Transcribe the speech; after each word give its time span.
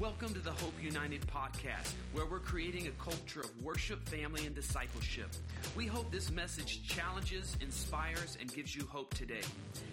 Welcome 0.00 0.34
to 0.34 0.40
the 0.40 0.50
Hope 0.50 0.74
United 0.82 1.20
podcast, 1.28 1.92
where 2.12 2.26
we're 2.26 2.40
creating 2.40 2.88
a 2.88 2.90
culture 3.02 3.42
of 3.42 3.62
worship, 3.62 4.04
family, 4.08 4.44
and 4.44 4.52
discipleship. 4.52 5.28
We 5.76 5.86
hope 5.86 6.10
this 6.10 6.32
message 6.32 6.84
challenges, 6.84 7.56
inspires, 7.60 8.36
and 8.40 8.52
gives 8.52 8.74
you 8.74 8.86
hope 8.86 9.14
today. 9.14 9.42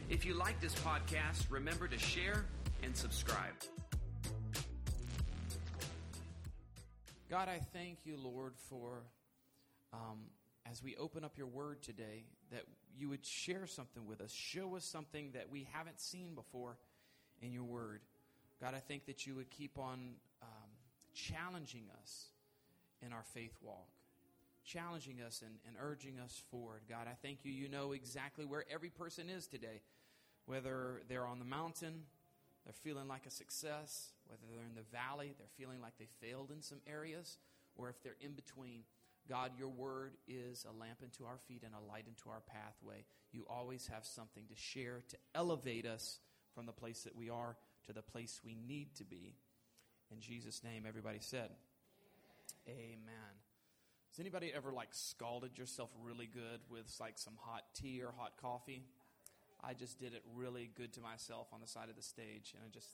If 0.09 0.25
you 0.25 0.33
like 0.33 0.59
this 0.59 0.73
podcast, 0.73 1.51
remember 1.51 1.87
to 1.87 1.99
share 1.99 2.45
and 2.81 2.97
subscribe. 2.97 3.53
God, 7.29 7.47
I 7.47 7.59
thank 7.71 7.99
you, 8.03 8.17
Lord, 8.17 8.53
for 8.69 9.03
um, 9.93 10.17
as 10.69 10.81
we 10.81 10.95
open 10.95 11.23
up 11.23 11.37
your 11.37 11.47
word 11.47 11.83
today, 11.83 12.23
that 12.51 12.63
you 12.97 13.07
would 13.09 13.23
share 13.23 13.67
something 13.67 14.07
with 14.07 14.19
us, 14.19 14.31
show 14.31 14.75
us 14.75 14.83
something 14.83 15.29
that 15.33 15.51
we 15.51 15.67
haven't 15.73 15.99
seen 15.99 16.33
before 16.33 16.77
in 17.39 17.51
your 17.53 17.65
word. 17.65 18.01
God, 18.61 18.75
I 18.75 18.79
think 18.79 19.07
that 19.07 19.25
you 19.25 19.33
would 19.35 19.49
keep 19.49 19.79
on 19.79 20.13
um, 20.43 20.69
challenging 21.15 21.85
us 21.99 22.25
in 23.03 23.11
our 23.11 23.23
faith 23.33 23.57
walk, 23.59 23.87
challenging 24.63 25.19
us 25.25 25.41
and, 25.43 25.55
and 25.67 25.75
urging 25.81 26.19
us 26.19 26.43
forward. 26.51 26.81
God, 26.87 27.07
I 27.07 27.15
thank 27.23 27.39
you. 27.43 27.51
You 27.51 27.67
know 27.67 27.93
exactly 27.93 28.45
where 28.45 28.63
every 28.71 28.89
person 28.89 29.29
is 29.29 29.47
today, 29.47 29.81
whether 30.45 31.01
they're 31.09 31.25
on 31.25 31.39
the 31.39 31.45
mountain, 31.45 32.03
they're 32.63 32.73
feeling 32.73 33.07
like 33.07 33.25
a 33.25 33.31
success, 33.31 34.11
whether 34.27 34.43
they're 34.53 34.67
in 34.67 34.75
the 34.75 34.95
valley, 34.95 35.33
they're 35.39 35.47
feeling 35.57 35.81
like 35.81 35.93
they 35.97 36.07
failed 36.21 36.51
in 36.51 36.61
some 36.61 36.81
areas, 36.87 37.37
or 37.75 37.89
if 37.89 38.03
they're 38.03 38.17
in 38.21 38.33
between. 38.33 38.81
God, 39.27 39.51
your 39.57 39.69
word 39.69 40.13
is 40.27 40.65
a 40.69 40.79
lamp 40.79 40.99
unto 41.01 41.25
our 41.25 41.37
feet 41.47 41.63
and 41.65 41.73
a 41.73 41.91
light 41.91 42.05
into 42.07 42.29
our 42.29 42.41
pathway. 42.41 43.05
You 43.31 43.47
always 43.49 43.87
have 43.87 44.05
something 44.05 44.43
to 44.49 44.55
share 44.55 45.01
to 45.09 45.17
elevate 45.33 45.87
us 45.87 46.19
from 46.53 46.67
the 46.67 46.71
place 46.71 47.03
that 47.03 47.15
we 47.15 47.29
are 47.29 47.55
to 47.87 47.93
the 47.93 48.01
place 48.01 48.41
we 48.45 48.55
need 48.67 48.95
to 48.95 49.03
be. 49.03 49.35
In 50.11 50.19
Jesus' 50.19 50.63
name, 50.63 50.85
everybody 50.87 51.19
said, 51.19 51.49
Amen. 52.67 52.77
Amen. 52.77 53.33
Has 54.11 54.19
anybody 54.19 54.51
ever 54.53 54.73
like 54.73 54.89
scalded 54.91 55.57
yourself 55.57 55.89
really 56.03 56.27
good 56.27 56.59
with 56.69 56.93
like 56.99 57.17
some 57.17 57.33
hot 57.39 57.63
tea 57.73 58.01
or 58.03 58.13
hot 58.17 58.33
coffee? 58.41 58.83
I 59.63 59.73
just 59.73 59.99
did 59.99 60.13
it 60.13 60.21
really 60.35 60.69
good 60.75 60.91
to 60.93 61.01
myself 61.01 61.47
on 61.53 61.61
the 61.61 61.67
side 61.67 61.89
of 61.89 61.95
the 61.95 62.01
stage, 62.01 62.53
and 62.53 62.63
I 62.65 62.69
just 62.73 62.89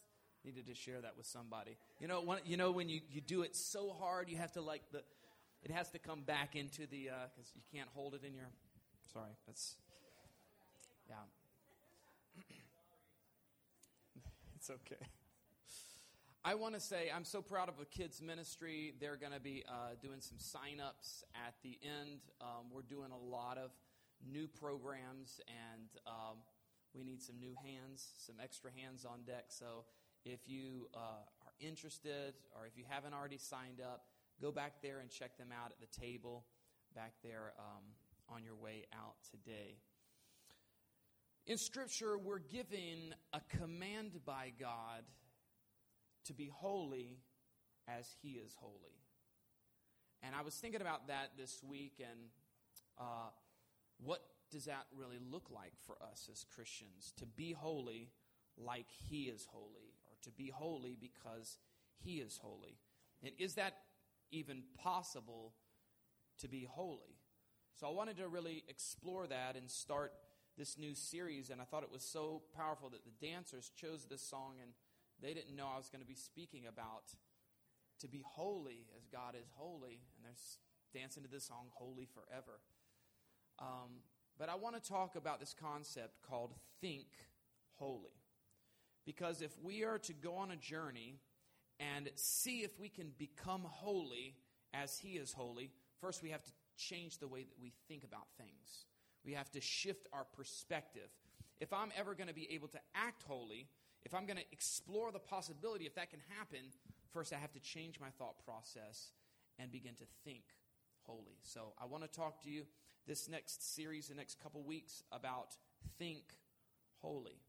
needed 0.45 0.67
to 0.67 0.75
share 0.75 1.01
that 1.01 1.17
with 1.17 1.25
somebody. 1.25 1.77
You 1.99 2.07
know, 2.07 2.21
when, 2.21 2.39
you 2.45 2.57
know 2.57 2.71
when 2.71 2.87
you, 2.89 3.01
you 3.09 3.21
do 3.21 3.41
it 3.41 3.55
so 3.55 3.95
hard, 3.99 4.29
you 4.29 4.37
have 4.37 4.51
to 4.53 4.61
like 4.61 4.83
the, 4.91 5.01
it 5.63 5.71
has 5.71 5.89
to 5.91 5.99
come 5.99 6.21
back 6.21 6.55
into 6.55 6.85
the, 6.87 7.09
because 7.33 7.51
uh, 7.51 7.55
you 7.55 7.61
can't 7.73 7.89
hold 7.95 8.13
it 8.13 8.21
in 8.25 8.33
your, 8.33 8.49
sorry, 9.11 9.31
that's, 9.45 9.75
yeah. 11.09 11.15
It's 14.67 14.81
okay. 14.91 15.05
I 16.43 16.55
want 16.55 16.73
to 16.73 16.79
say 16.81 17.09
I'm 17.15 17.23
so 17.23 17.41
proud 17.41 17.69
of 17.69 17.77
the 17.77 17.85
kids' 17.85 18.21
ministry. 18.21 18.93
They're 18.99 19.15
going 19.15 19.31
to 19.31 19.39
be 19.39 19.63
uh, 19.65 19.95
doing 20.01 20.19
some 20.19 20.39
sign-ups 20.39 21.23
at 21.35 21.53
the 21.63 21.79
end. 21.81 22.19
Um, 22.41 22.67
we're 22.69 22.81
doing 22.81 23.11
a 23.11 23.17
lot 23.17 23.57
of 23.57 23.71
new 24.29 24.45
programs, 24.45 25.39
and 25.47 25.87
um, 26.05 26.39
we 26.93 27.05
need 27.05 27.21
some 27.21 27.39
new 27.39 27.55
hands, 27.63 28.09
some 28.17 28.35
extra 28.43 28.69
hands 28.75 29.05
on 29.05 29.21
deck. 29.25 29.45
So 29.47 29.85
if 30.25 30.41
you 30.47 30.89
uh, 30.93 31.23
are 31.45 31.53
interested, 31.61 32.33
or 32.53 32.65
if 32.65 32.77
you 32.77 32.83
haven't 32.89 33.13
already 33.13 33.37
signed 33.37 33.79
up, 33.79 34.07
go 34.41 34.51
back 34.51 34.81
there 34.81 34.99
and 34.99 35.09
check 35.09 35.37
them 35.37 35.53
out 35.53 35.71
at 35.71 35.79
the 35.79 35.97
table 35.97 36.43
back 36.93 37.13
there 37.23 37.53
um, 37.57 37.83
on 38.27 38.43
your 38.43 38.55
way 38.55 38.83
out 38.93 39.15
today. 39.31 39.77
In 41.47 41.57
Scripture, 41.57 42.17
we're 42.17 42.39
given 42.39 43.15
a 43.31 43.39
command 43.57 44.19
by 44.25 44.51
God 44.59 45.03
to 46.25 46.33
be 46.33 46.51
holy 46.53 47.19
as 47.87 48.05
He 48.21 48.31
is 48.31 48.53
holy. 48.59 48.99
And 50.21 50.35
I 50.35 50.41
was 50.41 50.55
thinking 50.55 50.81
about 50.81 51.07
that 51.07 51.31
this 51.37 51.61
week 51.63 52.01
and 52.01 52.19
uh, 52.99 53.29
what 54.03 54.23
does 54.51 54.65
that 54.65 54.87
really 54.93 55.19
look 55.31 55.49
like 55.49 55.71
for 55.85 55.95
us 56.01 56.27
as 56.29 56.45
Christians? 56.53 57.13
To 57.15 57.25
be 57.25 57.53
holy 57.53 58.09
like 58.57 58.87
He 59.09 59.23
is 59.23 59.47
holy, 59.49 59.93
or 60.05 60.17
to 60.23 60.31
be 60.31 60.49
holy 60.49 60.97
because 60.99 61.59
He 62.03 62.15
is 62.15 62.37
holy. 62.43 62.77
And 63.23 63.31
is 63.39 63.53
that 63.53 63.73
even 64.31 64.63
possible 64.77 65.53
to 66.41 66.49
be 66.49 66.67
holy? 66.69 67.21
So 67.79 67.87
I 67.87 67.91
wanted 67.91 68.17
to 68.17 68.27
really 68.27 68.65
explore 68.67 69.27
that 69.27 69.55
and 69.55 69.71
start 69.71 70.11
this 70.57 70.77
new 70.77 70.95
series, 70.95 71.49
and 71.49 71.61
I 71.61 71.65
thought 71.65 71.83
it 71.83 71.91
was 71.91 72.03
so 72.03 72.41
powerful 72.55 72.89
that 72.89 73.05
the 73.05 73.25
dancers 73.25 73.71
chose 73.79 74.05
this 74.09 74.21
song, 74.21 74.55
and 74.61 74.71
they 75.21 75.33
didn't 75.33 75.55
know 75.55 75.67
I 75.73 75.77
was 75.77 75.89
going 75.89 76.01
to 76.01 76.07
be 76.07 76.15
speaking 76.15 76.65
about 76.67 77.03
to 77.99 78.07
be 78.07 78.23
holy 78.25 78.87
as 78.97 79.05
God 79.07 79.35
is 79.39 79.47
holy, 79.55 80.01
and 80.15 80.25
they're 80.25 81.01
dancing 81.01 81.23
to 81.23 81.29
this 81.29 81.45
song, 81.45 81.67
Holy 81.73 82.07
Forever. 82.13 82.59
Um, 83.59 84.01
but 84.37 84.49
I 84.49 84.55
want 84.55 84.81
to 84.81 84.89
talk 84.89 85.15
about 85.15 85.39
this 85.39 85.55
concept 85.59 86.21
called 86.21 86.53
think 86.81 87.07
holy. 87.75 88.13
Because 89.05 89.41
if 89.41 89.51
we 89.63 89.83
are 89.83 89.99
to 89.99 90.13
go 90.13 90.35
on 90.35 90.51
a 90.51 90.55
journey 90.55 91.15
and 91.79 92.09
see 92.15 92.59
if 92.59 92.79
we 92.79 92.89
can 92.89 93.11
become 93.17 93.61
holy 93.63 94.35
as 94.73 94.97
He 94.97 95.11
is 95.11 95.33
holy, 95.33 95.71
first 96.01 96.21
we 96.21 96.29
have 96.31 96.43
to 96.43 96.51
change 96.77 97.17
the 97.17 97.27
way 97.27 97.43
that 97.43 97.59
we 97.61 97.73
think 97.87 98.03
about 98.03 98.27
things. 98.37 98.85
We 99.27 99.33
have 99.33 99.51
to 99.51 99.61
shift 99.61 100.07
our 100.13 100.23
perspective. 100.23 101.09
If 101.59 101.73
I'm 101.73 101.91
ever 101.97 102.15
going 102.15 102.29
to 102.29 102.33
be 102.33 102.47
able 102.53 102.69
to 102.69 102.79
act 102.95 103.23
holy, 103.27 103.67
if 104.05 104.15
I'm 104.15 104.25
going 104.25 104.37
to 104.37 104.45
explore 104.53 105.11
the 105.11 105.19
possibility, 105.19 105.85
if 105.85 105.95
that 105.95 106.09
can 106.09 106.21
happen, 106.37 106.59
first 107.11 107.33
I 107.33 107.37
have 107.37 107.51
to 107.51 107.59
change 107.59 107.99
my 107.99 108.07
thought 108.17 108.35
process 108.45 109.11
and 109.59 109.69
begin 109.69 109.95
to 109.95 110.05
think 110.23 110.43
holy. 111.01 111.37
So 111.43 111.73
I 111.77 111.85
want 111.87 112.03
to 112.03 112.09
talk 112.09 112.41
to 112.43 112.49
you 112.49 112.63
this 113.05 113.27
next 113.27 113.75
series, 113.75 114.07
the 114.07 114.15
next 114.15 114.41
couple 114.41 114.63
weeks, 114.63 115.03
about 115.11 115.57
think 115.99 116.23
holy. 117.01 117.41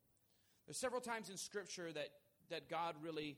There's 0.66 0.78
several 0.78 1.00
times 1.00 1.31
in 1.31 1.37
Scripture 1.37 1.93
that, 1.93 2.09
that 2.50 2.69
God 2.69 2.97
really 3.00 3.37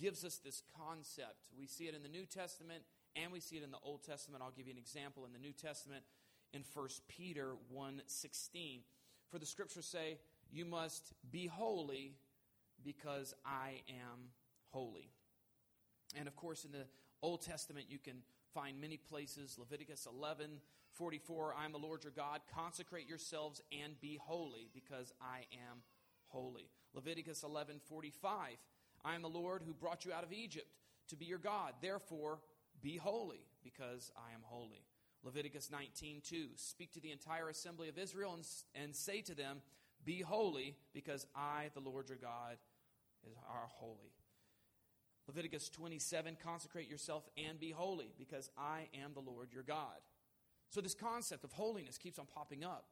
gives 0.00 0.24
us 0.24 0.38
this 0.42 0.62
concept. 0.78 1.48
We 1.58 1.66
see 1.66 1.84
it 1.84 1.94
in 1.94 2.02
the 2.02 2.08
New 2.08 2.24
Testament 2.24 2.84
and 3.14 3.30
we 3.30 3.40
see 3.40 3.56
it 3.56 3.62
in 3.62 3.70
the 3.70 3.78
Old 3.84 4.02
Testament. 4.02 4.42
I'll 4.42 4.50
give 4.50 4.66
you 4.66 4.72
an 4.72 4.78
example 4.78 5.26
in 5.26 5.32
the 5.34 5.38
New 5.38 5.52
Testament 5.52 6.04
in 6.52 6.62
1 6.62 6.88
Peter 7.08 7.56
1:16. 7.70 8.84
For 9.28 9.38
the 9.38 9.46
scriptures 9.46 9.86
say, 9.86 10.20
"You 10.50 10.64
must 10.64 11.14
be 11.30 11.46
holy 11.46 12.18
because 12.82 13.34
I 13.44 13.82
am 13.88 14.32
holy." 14.68 15.10
And 16.14 16.28
of 16.28 16.36
course 16.36 16.64
in 16.64 16.72
the 16.72 16.88
Old 17.22 17.42
Testament 17.42 17.88
you 17.88 17.98
can 17.98 18.22
find 18.52 18.80
many 18.80 18.98
places 18.98 19.58
Leviticus 19.58 20.06
11:44, 20.06 21.54
"I 21.54 21.64
am 21.64 21.72
the 21.72 21.78
Lord 21.78 22.04
your 22.04 22.12
God, 22.12 22.46
consecrate 22.46 23.06
yourselves 23.06 23.62
and 23.70 23.98
be 24.00 24.16
holy 24.16 24.68
because 24.74 25.12
I 25.20 25.46
am 25.52 25.82
holy." 26.26 26.70
Leviticus 26.92 27.42
11:45, 27.42 28.58
"I 29.02 29.14
am 29.14 29.22
the 29.22 29.30
Lord 29.30 29.62
who 29.62 29.72
brought 29.72 30.04
you 30.04 30.12
out 30.12 30.24
of 30.24 30.32
Egypt 30.32 30.68
to 31.08 31.16
be 31.16 31.24
your 31.24 31.38
God. 31.38 31.80
Therefore, 31.80 32.42
be 32.80 32.98
holy 32.98 33.48
because 33.62 34.10
I 34.16 34.32
am 34.32 34.42
holy." 34.42 34.86
Leviticus 35.24 35.70
19:2 35.70 36.48
Speak 36.56 36.92
to 36.92 37.00
the 37.00 37.12
entire 37.12 37.48
assembly 37.48 37.88
of 37.88 37.98
Israel 37.98 38.34
and, 38.34 38.46
and 38.74 38.94
say 38.94 39.20
to 39.22 39.34
them, 39.34 39.62
Be 40.04 40.20
holy, 40.20 40.76
because 40.92 41.26
I, 41.34 41.70
the 41.74 41.80
Lord 41.80 42.08
your 42.08 42.18
God, 42.18 42.56
is 43.24 43.36
are 43.48 43.68
holy. 43.68 44.12
Leviticus 45.26 45.68
27 45.68 46.36
Consecrate 46.42 46.88
yourself 46.88 47.28
and 47.36 47.60
be 47.60 47.70
holy, 47.70 48.12
because 48.18 48.50
I 48.58 48.88
am 49.02 49.12
the 49.14 49.20
Lord 49.20 49.52
your 49.52 49.62
God. 49.62 50.00
So 50.70 50.80
this 50.80 50.94
concept 50.94 51.44
of 51.44 51.52
holiness 51.52 51.98
keeps 51.98 52.18
on 52.18 52.26
popping 52.26 52.64
up. 52.64 52.86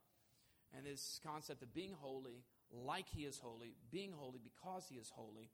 And 0.77 0.87
this 0.87 1.19
concept 1.25 1.63
of 1.63 1.75
being 1.75 1.95
holy 1.99 2.45
like 2.71 3.09
he 3.09 3.23
is 3.23 3.39
holy, 3.39 3.75
being 3.91 4.13
holy 4.13 4.39
because 4.43 4.87
he 4.89 4.97
is 4.97 5.11
holy. 5.11 5.51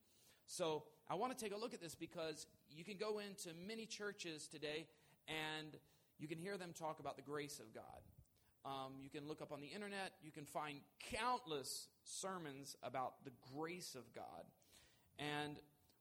So 0.47 0.85
I 1.09 1.15
want 1.15 1.37
to 1.37 1.43
take 1.43 1.55
a 1.55 1.59
look 1.59 1.73
at 1.73 1.81
this 1.81 1.95
because 1.95 2.47
you 2.71 2.85
can 2.85 2.97
go 2.99 3.21
into 3.21 3.51
many 3.67 3.87
churches 3.87 4.47
today 4.47 4.87
and 5.27 5.77
you 6.19 6.29
can 6.29 6.39
hear 6.39 6.57
them 6.57 6.73
talk 6.79 6.99
about 6.99 7.17
the 7.17 7.23
grace 7.23 7.59
of 7.59 7.75
God. 7.75 7.83
Um, 8.65 8.95
you 9.01 9.11
can 9.11 9.29
look 9.29 9.41
up 9.41 9.53
on 9.53 9.61
the 9.61 9.69
internet, 9.69 10.13
you 10.23 10.33
can 10.33 10.45
find 10.45 10.81
countless 11.13 11.89
sermons 12.05 12.77
about 12.83 13.25
the 13.25 13.31
grace 13.55 13.95
of 13.95 14.13
God. 14.13 14.45
And 15.19 15.59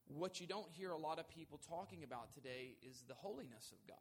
what 0.08 0.40
you 0.40 0.46
don't 0.46 0.68
hear 0.72 0.90
a 0.90 0.96
lot 0.96 1.18
of 1.18 1.28
people 1.28 1.60
talking 1.68 2.02
about 2.02 2.32
today 2.32 2.76
is 2.82 3.04
the 3.06 3.14
holiness 3.14 3.72
of 3.72 3.86
God. 3.86 3.96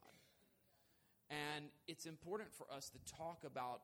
And 1.30 1.66
it's 1.88 2.06
important 2.06 2.54
for 2.54 2.66
us 2.72 2.90
to 2.90 3.16
talk 3.16 3.44
about 3.46 3.82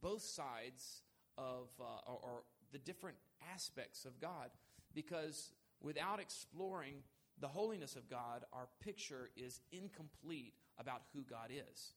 both 0.00 0.22
sides 0.22 1.02
of, 1.38 1.68
uh, 1.80 2.10
or, 2.10 2.18
or 2.22 2.42
the 2.72 2.78
different 2.78 3.16
aspects 3.52 4.04
of 4.04 4.20
God. 4.20 4.50
Because 4.94 5.52
without 5.80 6.20
exploring 6.20 6.96
the 7.40 7.48
holiness 7.48 7.96
of 7.96 8.08
God, 8.08 8.44
our 8.52 8.68
picture 8.80 9.30
is 9.36 9.60
incomplete 9.72 10.54
about 10.78 11.02
who 11.14 11.22
God 11.22 11.50
is. 11.50 11.92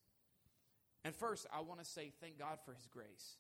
And 1.04 1.16
first, 1.16 1.46
I 1.54 1.62
want 1.62 1.80
to 1.80 1.86
say 1.86 2.12
thank 2.22 2.40
God 2.40 2.58
for 2.66 2.74
His 2.74 2.88
grace. 2.88 3.38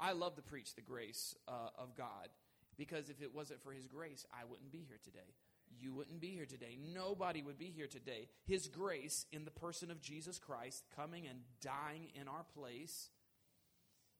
I 0.00 0.12
love 0.12 0.36
to 0.36 0.42
preach 0.42 0.74
the 0.74 0.82
grace 0.82 1.34
uh, 1.48 1.70
of 1.76 1.96
God 1.96 2.28
because 2.76 3.10
if 3.10 3.20
it 3.20 3.34
wasn't 3.34 3.62
for 3.62 3.72
His 3.72 3.88
grace, 3.88 4.24
I 4.32 4.44
wouldn't 4.48 4.70
be 4.70 4.84
here 4.86 5.00
today. 5.02 5.34
you 5.80 5.92
wouldn't 5.92 6.20
be 6.20 6.28
here 6.28 6.46
today. 6.46 6.78
Nobody 6.94 7.42
would 7.42 7.58
be 7.58 7.72
here 7.74 7.86
today. 7.86 8.28
His 8.46 8.68
grace 8.68 9.26
in 9.32 9.44
the 9.44 9.50
person 9.50 9.90
of 9.90 10.00
Jesus 10.00 10.38
Christ 10.38 10.84
coming 10.94 11.26
and 11.26 11.40
dying 11.60 12.08
in 12.14 12.28
our 12.28 12.44
place, 12.54 13.10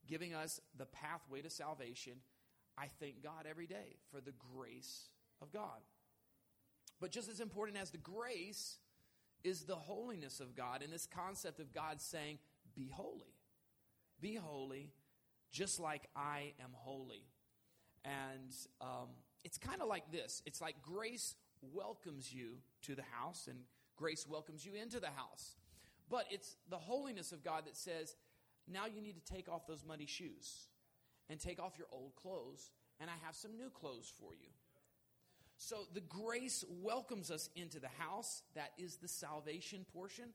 giving 0.07 0.35
us 0.35 0.61
the 0.77 0.87
pathway 0.87 1.41
to 1.43 1.51
salvation. 1.51 2.15
I 2.77 2.87
thank 3.01 3.23
God 3.23 3.47
every 3.49 3.67
day 3.67 3.97
for 4.11 4.21
the 4.21 4.35
grace 4.55 5.09
of 5.41 5.53
God. 5.53 5.81
But 7.01 7.13
just 7.13 7.29
as 7.29 7.41
important 7.41 7.79
as 7.79 7.91
the 7.91 7.99
grace 7.99 8.77
is 9.45 9.63
the 9.63 9.77
holiness 9.77 10.41
of 10.41 10.55
God 10.57 10.83
and 10.83 10.93
this 10.93 11.07
concept 11.07 11.61
of 11.61 11.73
God 11.73 12.01
saying, 12.01 12.39
Be 12.75 12.89
holy. 12.93 13.35
Be 14.21 14.35
holy, 14.35 14.91
just 15.53 15.79
like 15.79 16.09
I 16.17 16.53
am 16.61 16.71
holy. 16.73 17.25
And 18.05 18.55
um, 18.81 19.09
it's 19.45 19.59
kind 19.59 19.81
of 19.81 19.89
like 19.89 20.11
this 20.11 20.43
it's 20.47 20.61
like 20.61 20.81
grace 20.83 21.35
welcomes 21.63 22.33
you 22.33 22.59
to 22.83 22.95
the 22.95 23.05
house, 23.11 23.49
and 23.49 23.59
grace 23.97 24.27
welcomes 24.29 24.65
you 24.65 24.75
into 24.75 25.01
the 25.01 25.09
house. 25.09 25.57
But 26.11 26.25
it's 26.31 26.57
the 26.71 26.79
holiness 26.79 27.33
of 27.33 27.45
God 27.45 27.67
that 27.67 27.77
says, 27.77 28.17
now 28.71 28.87
you 28.87 29.01
need 29.01 29.15
to 29.15 29.33
take 29.33 29.49
off 29.49 29.67
those 29.67 29.85
muddy 29.87 30.07
shoes 30.07 30.69
and 31.29 31.39
take 31.39 31.61
off 31.61 31.75
your 31.77 31.87
old 31.93 32.15
clothes, 32.17 32.71
and 33.01 33.11
I 33.11 33.15
have 33.25 33.35
some 33.35 33.57
new 33.57 33.71
clothes 33.71 34.11
for 34.19 34.35
you. 34.35 34.49
So 35.59 35.77
the 35.93 36.01
grace 36.01 36.65
welcomes 36.71 37.31
us 37.31 37.51
into 37.57 37.81
the 37.81 37.91
house. 37.99 38.43
That 38.55 38.71
is 38.79 38.97
the 38.97 39.09
salvation 39.09 39.85
portion. 39.93 40.27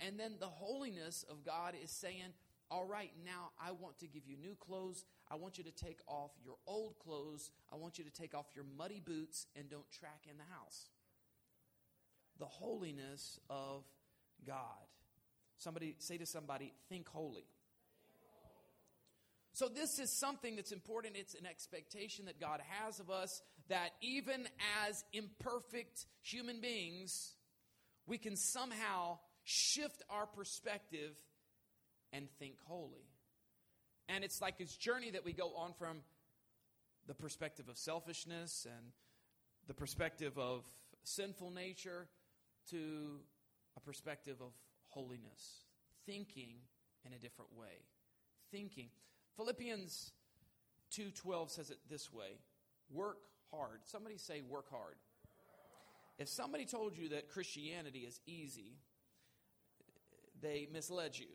And 0.00 0.18
then 0.18 0.34
the 0.38 0.46
holiness 0.46 1.24
of 1.28 1.44
God 1.44 1.74
is 1.82 1.90
saying, 1.90 2.32
All 2.70 2.84
right, 2.84 3.10
now 3.24 3.50
I 3.60 3.72
want 3.72 3.98
to 3.98 4.06
give 4.06 4.22
you 4.26 4.36
new 4.36 4.54
clothes. 4.54 5.04
I 5.28 5.34
want 5.34 5.58
you 5.58 5.64
to 5.64 5.72
take 5.72 5.98
off 6.06 6.30
your 6.44 6.54
old 6.66 6.94
clothes. 7.00 7.50
I 7.72 7.76
want 7.76 7.98
you 7.98 8.04
to 8.04 8.10
take 8.10 8.34
off 8.34 8.46
your 8.54 8.64
muddy 8.76 9.02
boots 9.04 9.46
and 9.56 9.68
don't 9.68 9.90
track 9.90 10.22
in 10.30 10.36
the 10.38 10.54
house. 10.54 10.88
The 12.38 12.46
holiness 12.46 13.40
of 13.50 13.82
God. 14.46 14.62
Somebody 15.56 15.96
say 15.98 16.18
to 16.18 16.26
somebody, 16.26 16.72
think 16.88 17.08
holy. 17.08 17.46
So, 19.54 19.66
this 19.66 19.98
is 19.98 20.16
something 20.20 20.54
that's 20.54 20.70
important. 20.70 21.16
It's 21.16 21.34
an 21.34 21.44
expectation 21.44 22.26
that 22.26 22.38
God 22.38 22.60
has 22.68 23.00
of 23.00 23.10
us 23.10 23.42
that 23.68 23.92
even 24.00 24.48
as 24.86 25.04
imperfect 25.12 26.06
human 26.22 26.60
beings, 26.60 27.34
we 28.06 28.18
can 28.18 28.36
somehow 28.36 29.18
shift 29.44 30.02
our 30.08 30.26
perspective 30.26 31.14
and 32.12 32.28
think 32.38 32.56
holy. 32.64 33.06
And 34.08 34.24
it's 34.24 34.40
like 34.40 34.58
this 34.58 34.76
journey 34.76 35.10
that 35.10 35.24
we 35.24 35.32
go 35.32 35.54
on 35.56 35.74
from 35.78 35.98
the 37.06 37.14
perspective 37.14 37.68
of 37.68 37.76
selfishness 37.76 38.66
and 38.66 38.92
the 39.66 39.74
perspective 39.74 40.38
of 40.38 40.64
sinful 41.04 41.50
nature 41.50 42.08
to 42.70 43.20
a 43.76 43.80
perspective 43.80 44.36
of 44.40 44.52
holiness, 44.88 45.64
thinking 46.06 46.56
in 47.04 47.12
a 47.12 47.18
different 47.18 47.54
way. 47.56 47.84
Thinking. 48.50 48.88
Philippians 49.36 50.12
2:12 50.90 51.50
says 51.50 51.70
it 51.70 51.78
this 51.88 52.12
way, 52.12 52.38
work 52.90 53.18
hard. 53.50 53.80
Somebody 53.84 54.16
say 54.16 54.42
work 54.42 54.70
hard. 54.70 54.96
If 56.18 56.28
somebody 56.28 56.64
told 56.66 56.96
you 56.96 57.10
that 57.10 57.28
Christianity 57.28 58.00
is 58.00 58.20
easy, 58.26 58.78
they 60.40 60.68
misled 60.72 61.18
you. 61.18 61.28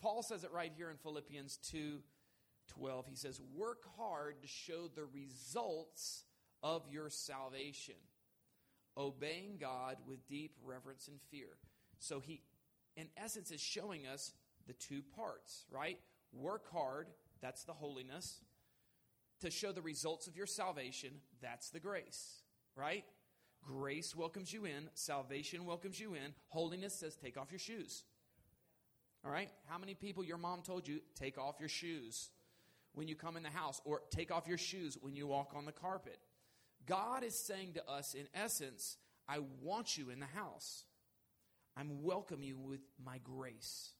Paul 0.00 0.22
says 0.22 0.42
it 0.42 0.50
right 0.50 0.72
here 0.76 0.90
in 0.90 0.96
Philippians 0.96 1.58
2:12. 1.58 3.06
He 3.06 3.14
says, 3.14 3.40
"Work 3.40 3.84
hard 3.96 4.42
to 4.42 4.48
show 4.48 4.88
the 4.88 5.04
results 5.04 6.24
of 6.62 6.88
your 6.88 7.08
salvation, 7.08 8.08
obeying 8.96 9.58
God 9.58 10.04
with 10.06 10.26
deep 10.26 10.56
reverence 10.60 11.06
and 11.06 11.22
fear." 11.22 11.56
So 11.98 12.18
he 12.18 12.42
in 12.96 13.10
essence 13.16 13.50
is 13.50 13.60
showing 13.60 14.06
us 14.06 14.34
the 14.66 14.74
two 14.74 15.02
parts, 15.02 15.66
right? 15.70 15.98
Work 16.32 16.68
hard, 16.68 17.12
that's 17.40 17.64
the 17.64 17.74
holiness. 17.74 18.42
To 19.42 19.50
show 19.50 19.72
the 19.72 19.82
results 19.82 20.28
of 20.28 20.36
your 20.36 20.46
salvation, 20.46 21.10
that's 21.40 21.70
the 21.70 21.80
grace, 21.80 22.42
right? 22.76 23.04
Grace 23.60 24.14
welcomes 24.14 24.52
you 24.52 24.66
in, 24.66 24.88
salvation 24.94 25.66
welcomes 25.66 25.98
you 25.98 26.14
in, 26.14 26.32
holiness 26.46 26.94
says 26.94 27.16
take 27.16 27.36
off 27.36 27.50
your 27.50 27.58
shoes. 27.58 28.04
All 29.24 29.32
right? 29.32 29.50
How 29.66 29.78
many 29.78 29.94
people 29.94 30.22
your 30.22 30.36
mom 30.36 30.62
told 30.62 30.86
you 30.86 31.00
take 31.16 31.38
off 31.38 31.56
your 31.58 31.68
shoes 31.68 32.30
when 32.94 33.08
you 33.08 33.16
come 33.16 33.36
in 33.36 33.42
the 33.42 33.50
house 33.50 33.80
or 33.84 34.02
take 34.12 34.30
off 34.30 34.46
your 34.46 34.58
shoes 34.58 34.96
when 35.00 35.16
you 35.16 35.26
walk 35.26 35.54
on 35.56 35.64
the 35.64 35.72
carpet? 35.72 36.18
God 36.86 37.24
is 37.24 37.34
saying 37.34 37.72
to 37.72 37.90
us 37.90 38.14
in 38.14 38.28
essence, 38.34 38.96
I 39.28 39.40
want 39.60 39.98
you 39.98 40.10
in 40.10 40.20
the 40.20 40.26
house. 40.26 40.84
I'm 41.76 42.04
welcome 42.04 42.44
you 42.44 42.58
with 42.58 42.82
my 43.04 43.18
grace. 43.24 43.90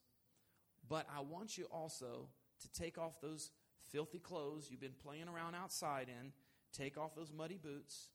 But 0.88 1.08
I 1.12 1.22
want 1.22 1.58
you 1.58 1.64
also 1.64 2.28
to 2.60 2.80
take 2.80 2.96
off 2.96 3.20
those 3.20 3.50
filthy 3.92 4.18
clothes 4.18 4.68
you've 4.70 4.80
been 4.80 4.94
playing 5.02 5.28
around 5.28 5.54
outside 5.54 6.08
in, 6.08 6.32
take 6.72 6.98
off 6.98 7.14
those 7.14 7.32
muddy 7.32 7.58
boots, 7.62 8.08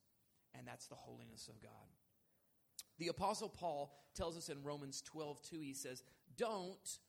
and 0.57 0.68
that's 0.68 0.88
the 0.88 0.95
holiness 0.95 1.47
of 1.47 1.62
God. 1.62 1.71
The 3.00 3.09
Apostle 3.09 3.50
Paul 3.50 3.94
tells 4.15 4.38
us 4.38 4.50
in 4.50 4.63
Romans 4.63 5.01
12, 5.01 5.41
2, 5.50 5.59
he 5.62 5.74
says, 5.74 6.03
Don't 6.35 7.00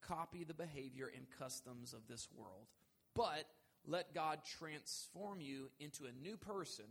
copy 0.00 0.44
the 0.44 0.54
behavior 0.54 1.10
and 1.14 1.26
customs 1.38 1.92
of 1.92 2.06
this 2.08 2.28
world, 2.34 2.66
but 3.14 3.44
let 3.86 4.14
God 4.14 4.40
transform 4.58 5.40
you 5.40 5.70
into 5.78 6.04
a 6.04 6.22
new 6.22 6.36
person 6.36 6.86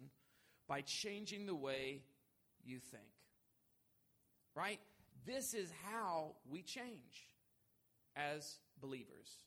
by 0.68 0.82
changing 0.82 1.46
the 1.46 1.56
way 1.56 2.02
you 2.64 2.80
think. 2.80 3.04
Right? 4.56 4.80
This 5.26 5.54
is 5.54 5.72
how 5.90 6.36
we 6.50 6.62
change 6.62 7.28
as 8.16 8.58
believers. 8.82 9.44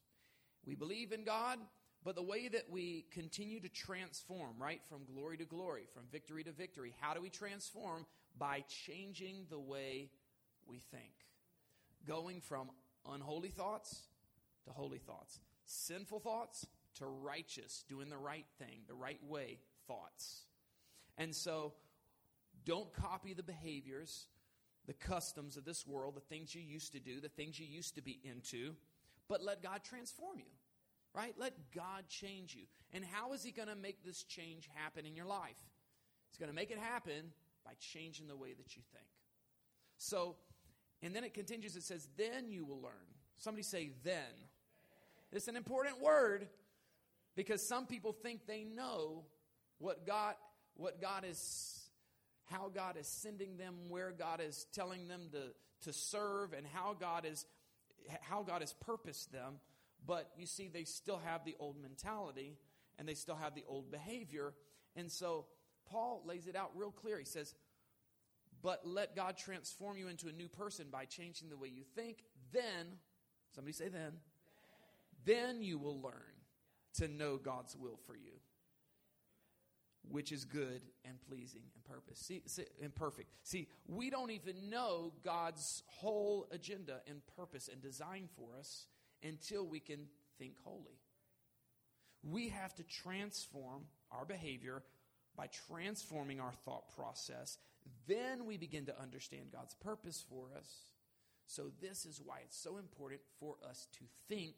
We 0.65 0.75
believe 0.75 1.13
in 1.13 1.25
God, 1.25 1.59
but 2.05 2.15
the 2.15 2.23
way 2.23 2.49
that 2.49 2.71
we 2.71 3.07
continue 3.11 3.61
to 3.61 3.69
transform, 3.69 4.55
right, 4.59 4.81
from 4.89 5.05
glory 5.05 5.37
to 5.39 5.45
glory, 5.45 5.87
from 5.93 6.05
victory 6.11 6.45
to 6.45 6.53
victory, 6.53 6.95
how 7.01 7.15
do 7.15 7.21
we 7.21 7.31
transform? 7.31 8.07
By 8.39 8.65
changing 8.87 9.47
the 9.51 9.59
way 9.59 10.11
we 10.67 10.79
think. 10.79 11.13
Going 12.07 12.41
from 12.41 12.71
unholy 13.11 13.51
thoughts 13.51 14.03
to 14.65 14.71
holy 14.71 14.99
thoughts, 14.99 15.41
sinful 15.65 16.21
thoughts 16.21 16.67
to 16.97 17.07
righteous, 17.07 17.85
doing 17.89 18.09
the 18.09 18.19
right 18.19 18.47
thing, 18.59 18.81
the 18.87 18.95
right 18.95 19.21
way 19.27 19.59
thoughts. 19.87 20.43
And 21.19 21.35
so, 21.35 21.75
don't 22.65 22.93
copy 22.93 23.33
the 23.35 23.43
behaviors 23.43 24.27
the 24.87 24.95
customs 24.95 25.57
of 25.57 25.65
this 25.65 25.87
world, 25.87 26.17
the 26.17 26.21
things 26.21 26.55
you 26.55 26.61
used 26.61 26.93
to 26.93 26.99
do, 26.99 27.21
the 27.21 27.29
things 27.29 27.59
you 27.59 27.67
used 27.67 27.95
to 27.95 28.03
be 28.03 28.19
into, 28.25 28.75
but 29.31 29.45
let 29.45 29.63
God 29.63 29.83
transform 29.85 30.39
you, 30.39 30.51
right? 31.15 31.33
Let 31.39 31.55
God 31.73 32.09
change 32.09 32.55
you. 32.57 32.65
And 32.93 33.05
how 33.05 33.33
is 33.33 33.45
He 33.45 33.53
going 33.53 33.69
to 33.69 33.77
make 33.77 34.05
this 34.05 34.25
change 34.25 34.69
happen 34.75 35.07
in 35.07 35.15
your 35.15 35.25
life? 35.25 35.57
He's 36.29 36.39
going 36.39 36.51
to 36.51 36.55
make 36.55 36.73
it 36.73 36.79
happen 36.79 37.33
by 37.65 37.73
changing 37.79 38.27
the 38.27 38.37
way 38.37 38.53
that 38.53 38.77
you 38.77 38.83
think. 38.93 39.07
So, 39.99 40.35
and 41.01 41.15
then 41.15 41.23
it 41.23 41.33
continues, 41.33 41.77
it 41.77 41.85
says, 41.85 42.09
then 42.17 42.51
you 42.51 42.65
will 42.65 42.83
learn. 42.83 42.93
Somebody 43.37 43.63
say, 43.63 43.93
then. 44.03 44.35
It's 45.33 45.47
an 45.47 45.57
important 45.57 46.03
word 46.03 46.49
because 47.37 47.69
some 47.69 47.87
people 47.87 48.13
think 48.13 48.49
they 48.49 48.65
know 48.65 49.27
what 49.79 50.05
God, 50.05 50.35
what 50.75 51.01
God 51.01 51.25
is 51.25 51.77
how 52.47 52.69
God 52.75 52.97
is 52.97 53.07
sending 53.07 53.57
them, 53.59 53.75
where 53.89 54.11
God 54.11 54.41
is 54.41 54.67
telling 54.73 55.07
them 55.07 55.29
to, 55.31 55.53
to 55.89 55.93
serve, 55.93 56.53
and 56.53 56.67
how 56.67 56.97
God 56.99 57.25
is 57.25 57.47
how 58.23 58.43
God 58.43 58.61
has 58.61 58.73
purposed 58.73 59.33
them. 59.33 59.55
But 60.07 60.31
you 60.37 60.47
see, 60.47 60.69
they 60.69 60.85
still 60.85 61.21
have 61.25 61.45
the 61.45 61.57
old 61.59 61.81
mentality 61.81 62.57
and 62.99 63.09
they 63.09 63.15
still 63.15 63.37
have 63.37 63.55
the 63.55 63.65
old 63.67 63.91
behavior. 63.91 64.55
And 64.97 65.11
so 65.11 65.47
Paul 65.87 66.23
lays 66.25 66.47
it 66.47 66.57
out 66.57 66.71
real 66.75 66.91
clear. 66.91 67.19
He 67.19 67.25
says, 67.25 67.55
But 68.63 68.87
let 68.87 69.17
God 69.17 69.37
transform 69.37 69.97
you 69.97 70.09
into 70.09 70.29
a 70.29 70.33
new 70.33 70.49
person 70.49 70.87
by 70.91 71.05
changing 71.05 71.49
the 71.49 71.57
way 71.57 71.69
you 71.69 71.83
think. 71.95 72.25
Then, 72.53 72.99
somebody 73.55 73.73
say 73.73 73.89
then, 73.89 74.13
then 75.25 75.63
you 75.63 75.79
will 75.79 76.01
learn 76.01 76.13
to 76.95 77.09
know 77.09 77.37
God's 77.37 77.77
will 77.77 77.99
for 78.07 78.17
you 78.17 78.33
which 80.09 80.33
is 80.33 80.45
good 80.45 80.83
and 81.05 81.21
pleasing 81.29 81.63
and 81.75 81.85
purpose. 81.85 82.19
See, 82.19 82.43
see, 82.47 82.65
and 82.83 82.95
perfect. 82.95 83.31
See, 83.43 83.69
we 83.87 84.11
don't 84.11 84.31
even 84.31 84.71
know 84.71 85.13
God's 85.25 85.83
whole 85.87 86.47
agenda 86.51 87.01
and 87.07 87.21
purpose 87.37 87.69
and 87.71 87.83
design 87.83 88.29
for 88.37 88.57
us 88.59 88.87
until 89.23 89.67
we 89.67 89.81
can 89.81 90.07
think 90.39 90.55
holy. 90.65 90.99
We 92.23 92.49
have 92.49 92.75
to 92.77 92.83
transform 92.83 93.85
our 94.11 94.25
behavior 94.25 94.83
by 95.37 95.49
transforming 95.69 96.41
our 96.41 96.53
thought 96.65 96.95
process. 96.95 97.59
Then 98.07 98.45
we 98.47 98.57
begin 98.57 98.87
to 98.87 99.01
understand 99.01 99.53
God's 99.53 99.75
purpose 99.75 100.25
for 100.29 100.49
us. 100.57 100.69
So, 101.47 101.71
this 101.81 102.07
is 102.07 102.21
why 102.25 102.41
it's 102.45 102.57
so 102.57 102.77
important 102.77 103.23
for 103.41 103.57
us 103.69 103.89
to 103.99 104.05
think 104.29 104.55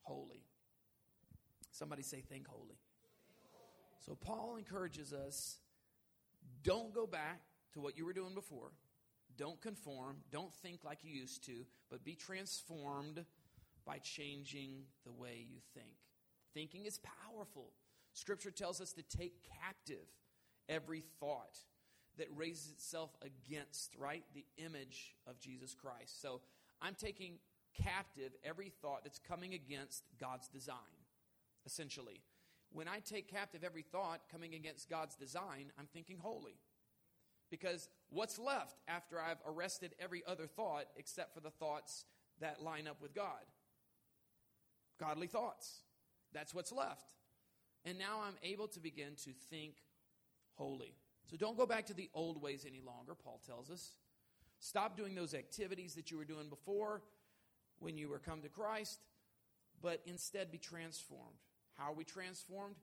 holy. 0.00 0.42
Somebody 1.70 2.02
say, 2.02 2.22
think 2.22 2.48
holy. 2.48 2.78
So 4.04 4.14
Paul 4.14 4.56
encourages 4.56 5.12
us 5.12 5.58
Don't 6.62 6.94
go 6.94 7.06
back 7.06 7.40
to 7.72 7.80
what 7.80 7.96
you 7.96 8.04
were 8.04 8.12
doing 8.12 8.34
before. 8.34 8.72
Don't 9.36 9.60
conform. 9.60 10.16
Don't 10.30 10.52
think 10.54 10.84
like 10.84 11.04
you 11.04 11.12
used 11.12 11.44
to, 11.44 11.66
but 11.90 12.04
be 12.04 12.14
transformed 12.14 13.24
by 13.84 13.98
changing 13.98 14.82
the 15.04 15.12
way 15.12 15.46
you 15.48 15.58
think. 15.74 15.94
Thinking 16.54 16.86
is 16.86 16.98
powerful. 16.98 17.72
Scripture 18.14 18.50
tells 18.50 18.80
us 18.80 18.92
to 18.94 19.02
take 19.02 19.46
captive 19.62 20.06
every 20.68 21.02
thought 21.20 21.58
that 22.16 22.28
raises 22.34 22.72
itself 22.72 23.10
against, 23.22 23.94
right, 23.98 24.24
the 24.34 24.44
image 24.56 25.14
of 25.26 25.38
Jesus 25.38 25.74
Christ. 25.74 26.22
So 26.22 26.40
I'm 26.80 26.94
taking 26.94 27.34
captive 27.74 28.32
every 28.42 28.72
thought 28.80 29.04
that's 29.04 29.18
coming 29.18 29.52
against 29.52 30.02
God's 30.18 30.48
design, 30.48 30.76
essentially. 31.66 32.22
When 32.72 32.88
I 32.88 32.98
take 32.98 33.28
captive 33.30 33.64
every 33.64 33.82
thought 33.82 34.20
coming 34.30 34.54
against 34.54 34.90
God's 34.90 35.14
design, 35.14 35.72
I'm 35.78 35.86
thinking 35.86 36.18
holy. 36.20 36.58
Because 37.50 37.88
what's 38.10 38.38
left 38.38 38.76
after 38.88 39.20
I've 39.20 39.40
arrested 39.46 39.94
every 40.00 40.22
other 40.26 40.46
thought 40.46 40.86
except 40.96 41.34
for 41.34 41.40
the 41.40 41.50
thoughts 41.50 42.04
that 42.40 42.62
line 42.62 42.88
up 42.88 43.00
with 43.00 43.14
God? 43.14 43.44
Godly 44.98 45.26
thoughts. 45.26 45.82
That's 46.32 46.54
what's 46.54 46.72
left. 46.72 47.06
And 47.84 47.98
now 47.98 48.20
I'm 48.26 48.34
able 48.42 48.66
to 48.68 48.80
begin 48.80 49.14
to 49.24 49.30
think 49.48 49.76
holy. 50.54 50.94
So 51.30 51.36
don't 51.36 51.56
go 51.56 51.66
back 51.66 51.86
to 51.86 51.94
the 51.94 52.10
old 52.14 52.42
ways 52.42 52.64
any 52.68 52.80
longer, 52.80 53.14
Paul 53.14 53.40
tells 53.46 53.70
us. 53.70 53.92
Stop 54.58 54.96
doing 54.96 55.14
those 55.14 55.34
activities 55.34 55.94
that 55.94 56.10
you 56.10 56.16
were 56.16 56.24
doing 56.24 56.48
before 56.48 57.02
when 57.78 57.96
you 57.96 58.08
were 58.08 58.18
come 58.18 58.40
to 58.42 58.48
Christ, 58.48 58.98
but 59.82 60.00
instead 60.06 60.50
be 60.50 60.58
transformed. 60.58 61.38
How 61.76 61.92
are 61.92 61.94
we 61.94 62.04
transformed? 62.04 62.76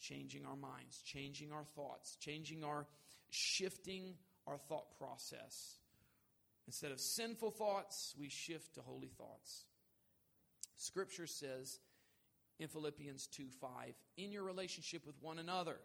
Changing 0.00 0.44
our 0.44 0.56
minds, 0.56 1.00
changing 1.04 1.52
our 1.52 1.64
thoughts, 1.76 2.16
changing 2.16 2.64
our 2.64 2.86
shifting 3.30 4.14
our 4.46 4.58
thought 4.58 4.96
process. 4.98 5.78
Instead 6.66 6.92
of 6.92 7.00
sinful 7.00 7.50
thoughts, 7.50 8.14
we 8.18 8.28
shift 8.28 8.74
to 8.74 8.80
holy 8.80 9.08
thoughts. 9.08 9.64
Scripture 10.76 11.26
says 11.26 11.78
in 12.58 12.68
Philippians 12.68 13.26
2 13.28 13.44
5, 13.60 13.70
in 14.16 14.32
your 14.32 14.44
relationship 14.44 15.06
with 15.06 15.16
one 15.20 15.38
another, 15.38 15.76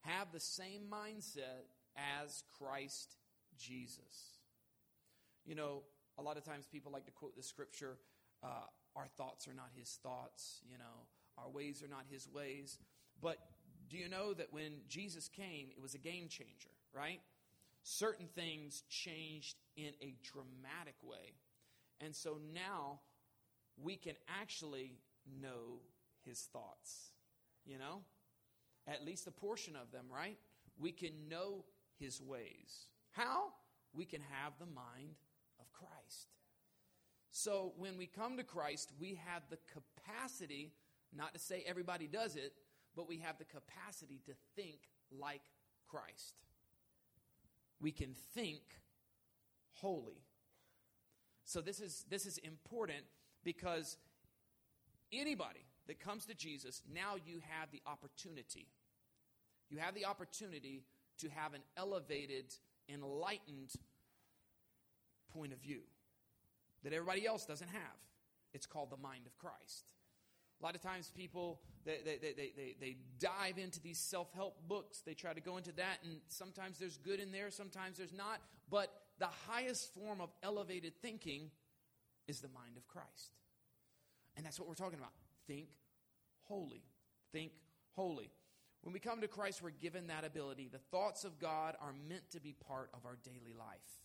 have 0.00 0.32
the 0.32 0.40
same 0.40 0.82
mindset 0.90 1.66
as 1.96 2.42
Christ 2.58 3.16
Jesus. 3.58 4.38
You 5.44 5.54
know, 5.54 5.82
a 6.18 6.22
lot 6.22 6.36
of 6.36 6.44
times 6.44 6.66
people 6.66 6.92
like 6.92 7.06
to 7.06 7.12
quote 7.12 7.36
the 7.36 7.42
scripture, 7.42 7.98
uh, 8.42 8.66
our 8.96 9.06
thoughts 9.16 9.48
are 9.48 9.54
not 9.54 9.70
his 9.76 9.98
thoughts, 10.02 10.60
you 10.70 10.78
know, 10.78 11.06
our 11.38 11.50
ways 11.50 11.82
are 11.82 11.88
not 11.88 12.04
his 12.10 12.28
ways. 12.28 12.78
But 13.20 13.38
do 13.88 13.96
you 13.96 14.08
know 14.08 14.34
that 14.34 14.52
when 14.52 14.80
Jesus 14.88 15.28
came, 15.28 15.68
it 15.70 15.82
was 15.82 15.94
a 15.94 15.98
game 15.98 16.28
changer, 16.28 16.70
right? 16.92 17.20
Certain 17.82 18.26
things 18.34 18.82
changed 18.88 19.56
in 19.76 19.92
a 20.00 20.14
dramatic 20.22 20.96
way. 21.02 21.34
And 22.00 22.14
so 22.14 22.38
now 22.54 23.00
we 23.82 23.96
can 23.96 24.14
actually 24.40 24.92
know 25.40 25.80
his 26.24 26.40
thoughts, 26.52 27.10
you 27.64 27.78
know? 27.78 28.00
At 28.86 29.04
least 29.04 29.26
a 29.26 29.30
portion 29.30 29.76
of 29.76 29.90
them, 29.92 30.06
right? 30.12 30.38
We 30.78 30.92
can 30.92 31.28
know 31.28 31.64
his 31.98 32.20
ways. 32.20 32.88
How? 33.12 33.52
We 33.92 34.04
can 34.04 34.20
have 34.20 34.52
the 34.58 34.66
mind 34.66 35.16
of 35.60 35.72
Christ. 35.72 36.28
So 37.30 37.72
when 37.76 37.96
we 37.96 38.06
come 38.06 38.36
to 38.36 38.44
Christ, 38.44 38.92
we 39.00 39.18
have 39.26 39.42
the 39.50 39.58
capacity, 39.72 40.72
not 41.16 41.32
to 41.34 41.38
say 41.38 41.64
everybody 41.66 42.06
does 42.06 42.36
it, 42.36 42.52
but 42.96 43.08
we 43.08 43.18
have 43.18 43.38
the 43.38 43.44
capacity 43.44 44.20
to 44.26 44.32
think 44.56 44.78
like 45.10 45.42
Christ. 45.88 46.34
We 47.80 47.92
can 47.92 48.14
think 48.34 48.62
holy. 49.72 50.22
So 51.44 51.60
this 51.60 51.80
is 51.80 52.04
this 52.08 52.26
is 52.26 52.38
important 52.38 53.04
because 53.44 53.96
anybody 55.12 55.66
that 55.86 56.00
comes 56.00 56.24
to 56.26 56.34
Jesus, 56.34 56.82
now 56.92 57.16
you 57.26 57.40
have 57.58 57.70
the 57.70 57.82
opportunity. 57.86 58.66
You 59.68 59.78
have 59.78 59.94
the 59.94 60.06
opportunity 60.06 60.84
to 61.18 61.28
have 61.28 61.54
an 61.54 61.60
elevated, 61.76 62.54
enlightened 62.88 63.72
point 65.32 65.52
of 65.52 65.58
view 65.58 65.80
that 66.82 66.92
everybody 66.92 67.26
else 67.26 67.44
doesn't 67.44 67.68
have. 67.68 67.98
It's 68.52 68.66
called 68.66 68.90
the 68.90 68.96
mind 68.96 69.26
of 69.26 69.36
Christ. 69.36 69.84
A 70.60 70.64
lot 70.64 70.74
of 70.74 70.82
times 70.82 71.10
people 71.14 71.60
they, 71.84 71.98
they, 72.04 72.16
they, 72.16 72.52
they, 72.56 72.76
they 72.80 72.96
dive 73.18 73.58
into 73.58 73.80
these 73.80 73.98
self-help 73.98 74.56
books. 74.66 75.02
They 75.04 75.14
try 75.14 75.34
to 75.34 75.40
go 75.40 75.56
into 75.56 75.72
that, 75.72 75.98
and 76.02 76.20
sometimes 76.28 76.78
there's 76.78 76.96
good 76.96 77.20
in 77.20 77.30
there, 77.30 77.50
sometimes 77.50 77.98
there's 77.98 78.12
not. 78.12 78.40
But 78.70 78.90
the 79.18 79.28
highest 79.48 79.92
form 79.94 80.20
of 80.20 80.30
elevated 80.42 80.94
thinking 81.02 81.50
is 82.26 82.40
the 82.40 82.48
mind 82.48 82.76
of 82.76 82.86
Christ. 82.88 83.36
And 84.36 84.44
that's 84.44 84.58
what 84.58 84.68
we're 84.68 84.74
talking 84.74 84.98
about. 84.98 85.12
Think 85.46 85.68
holy. 86.44 86.82
Think 87.32 87.52
holy. 87.94 88.30
When 88.82 88.92
we 88.92 88.98
come 88.98 89.20
to 89.20 89.28
Christ, 89.28 89.62
we're 89.62 89.70
given 89.70 90.08
that 90.08 90.24
ability. 90.24 90.68
The 90.70 90.78
thoughts 90.78 91.24
of 91.24 91.38
God 91.38 91.76
are 91.80 91.94
meant 92.08 92.30
to 92.32 92.40
be 92.40 92.54
part 92.66 92.90
of 92.94 93.06
our 93.06 93.16
daily 93.24 93.54
life. 93.58 94.03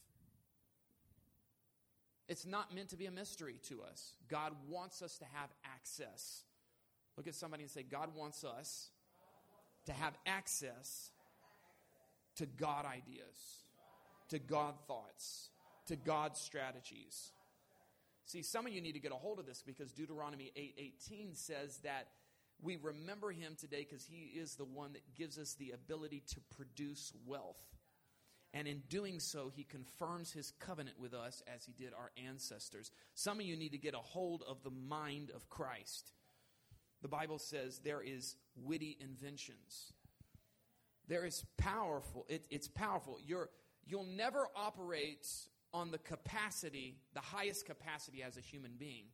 It's 2.29 2.45
not 2.45 2.73
meant 2.73 2.89
to 2.89 2.95
be 2.95 3.07
a 3.07 3.11
mystery 3.11 3.59
to 3.69 3.81
us. 3.81 4.13
God 4.29 4.53
wants 4.69 5.01
us 5.01 5.17
to 5.17 5.25
have 5.33 5.49
access. 5.65 6.43
Look 7.17 7.27
at 7.27 7.33
somebody 7.33 7.63
and 7.63 7.71
say, 7.71 7.81
God 7.83 8.15
wants 8.15 8.43
us 8.43 8.91
to 9.87 9.93
have 9.93 10.13
access 10.27 11.09
to 12.35 12.45
God 12.45 12.85
ideas, 12.85 13.63
to 14.29 14.37
God 14.37 14.75
thoughts, 14.87 15.49
to 15.87 15.95
God 15.95 16.37
strategies. 16.37 17.31
See, 18.25 18.43
some 18.43 18.67
of 18.67 18.73
you 18.73 18.79
need 18.79 18.93
to 18.93 18.99
get 18.99 19.11
a 19.11 19.15
hold 19.15 19.39
of 19.39 19.47
this 19.47 19.63
because 19.65 19.91
Deuteronomy 19.91 20.51
8:18 20.55 21.35
says 21.35 21.79
that 21.79 22.09
we 22.61 22.75
remember 22.75 23.31
him 23.31 23.55
today 23.55 23.87
because 23.89 24.05
he 24.05 24.39
is 24.39 24.55
the 24.55 24.65
one 24.65 24.93
that 24.93 25.15
gives 25.15 25.39
us 25.39 25.55
the 25.55 25.71
ability 25.71 26.21
to 26.27 26.41
produce 26.55 27.11
wealth. 27.25 27.57
And 28.53 28.67
in 28.67 28.81
doing 28.89 29.19
so, 29.19 29.51
he 29.55 29.63
confirms 29.63 30.31
his 30.31 30.51
covenant 30.59 30.99
with 30.99 31.13
us 31.13 31.43
as 31.53 31.65
he 31.65 31.73
did 31.73 31.93
our 31.93 32.11
ancestors. 32.27 32.91
Some 33.13 33.39
of 33.39 33.45
you 33.45 33.55
need 33.55 33.73
to 33.73 33.77
get 33.77 33.93
a 33.93 33.99
hold 33.99 34.43
of 34.47 34.63
the 34.63 34.71
mind 34.71 35.31
of 35.35 35.49
Christ. 35.49 36.11
The 37.01 37.07
Bible 37.07 37.37
says 37.37 37.79
there 37.79 38.01
is 38.01 38.35
witty 38.55 38.97
inventions. 38.99 39.93
There 41.07 41.25
is 41.25 41.45
powerful, 41.57 42.25
it, 42.27 42.45
it's 42.49 42.67
powerful. 42.67 43.17
You're, 43.25 43.49
you'll 43.85 44.03
never 44.03 44.47
operate 44.55 45.27
on 45.73 45.91
the 45.91 45.97
capacity, 45.99 46.97
the 47.13 47.19
highest 47.19 47.65
capacity 47.65 48.23
as 48.23 48.37
a 48.37 48.41
human 48.41 48.73
being, 48.77 49.05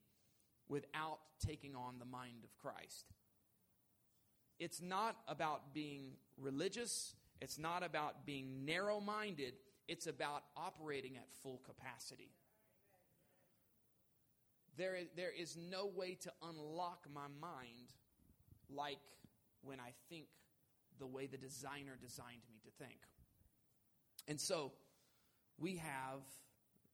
without 0.68 1.20
taking 1.46 1.76
on 1.76 2.00
the 2.00 2.06
mind 2.06 2.44
of 2.44 2.58
Christ. 2.58 3.06
It's 4.60 4.82
not 4.82 5.18
about 5.28 5.74
being 5.74 6.14
religious, 6.38 7.14
it's 7.42 7.58
not 7.58 7.84
about 7.84 8.26
being 8.26 8.66
narrow 8.66 9.00
minded, 9.00 9.54
it's 9.88 10.08
about 10.08 10.44
operating 10.56 11.18
at 11.18 11.28
full 11.44 11.62
capacity. 11.66 12.32
There 14.78 14.96
is, 14.96 15.08
there 15.16 15.32
is 15.32 15.58
no 15.58 15.86
way 15.86 16.18
to 16.22 16.32
unlock 16.42 17.06
my 17.14 17.28
mind 17.40 17.94
like 18.70 19.00
when 19.62 19.80
I 19.80 19.92
think 20.10 20.26
the 21.00 21.06
way 21.06 21.28
the 21.28 21.38
designer 21.38 21.98
designed 22.02 22.42
me 22.50 22.60
to 22.64 22.84
think. 22.84 23.00
And 24.28 24.40
so 24.40 24.72
we 25.58 25.78
have 25.78 26.22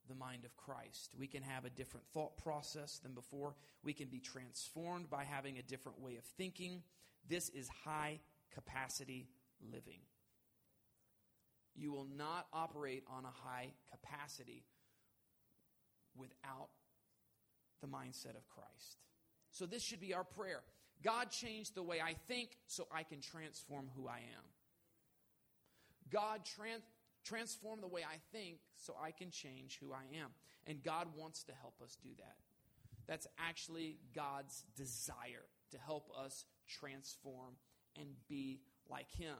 the 0.07 0.15
mind 0.15 0.45
of 0.45 0.55
Christ. 0.57 1.11
We 1.17 1.27
can 1.27 1.43
have 1.43 1.65
a 1.65 1.69
different 1.69 2.05
thought 2.13 2.37
process 2.37 2.99
than 2.99 3.13
before. 3.13 3.55
We 3.83 3.93
can 3.93 4.07
be 4.07 4.19
transformed 4.19 5.09
by 5.09 5.23
having 5.23 5.57
a 5.57 5.63
different 5.63 5.99
way 6.01 6.17
of 6.17 6.23
thinking. 6.23 6.83
This 7.29 7.49
is 7.49 7.69
high 7.85 8.19
capacity 8.53 9.27
living. 9.71 9.99
You 11.75 11.91
will 11.91 12.07
not 12.17 12.47
operate 12.53 13.03
on 13.07 13.25
a 13.25 13.31
high 13.47 13.71
capacity 13.91 14.63
without 16.15 16.69
the 17.81 17.87
mindset 17.87 18.35
of 18.35 18.47
Christ. 18.49 18.97
So, 19.51 19.65
this 19.65 19.81
should 19.81 19.99
be 19.99 20.13
our 20.13 20.23
prayer. 20.23 20.61
God, 21.03 21.31
change 21.31 21.73
the 21.73 21.83
way 21.83 21.99
I 21.99 22.15
think 22.27 22.57
so 22.67 22.87
I 22.91 23.03
can 23.03 23.21
transform 23.21 23.89
who 23.95 24.07
I 24.07 24.17
am. 24.17 24.43
God, 26.11 26.41
trans- 26.45 26.83
transform 27.23 27.81
the 27.81 27.87
way 27.87 28.01
I 28.03 28.17
think 28.31 28.57
so 28.75 28.95
I 29.01 29.11
can 29.11 29.31
change 29.31 29.79
who 29.81 29.93
I 29.93 30.03
am. 30.21 30.29
And 30.67 30.83
God 30.83 31.07
wants 31.17 31.43
to 31.45 31.53
help 31.59 31.81
us 31.83 31.97
do 32.03 32.09
that. 32.19 32.35
That's 33.07 33.27
actually 33.39 33.97
God's 34.13 34.63
desire 34.77 35.45
to 35.71 35.77
help 35.77 36.09
us 36.17 36.45
transform 36.67 37.55
and 37.99 38.07
be 38.29 38.61
like 38.89 39.11
Him. 39.11 39.35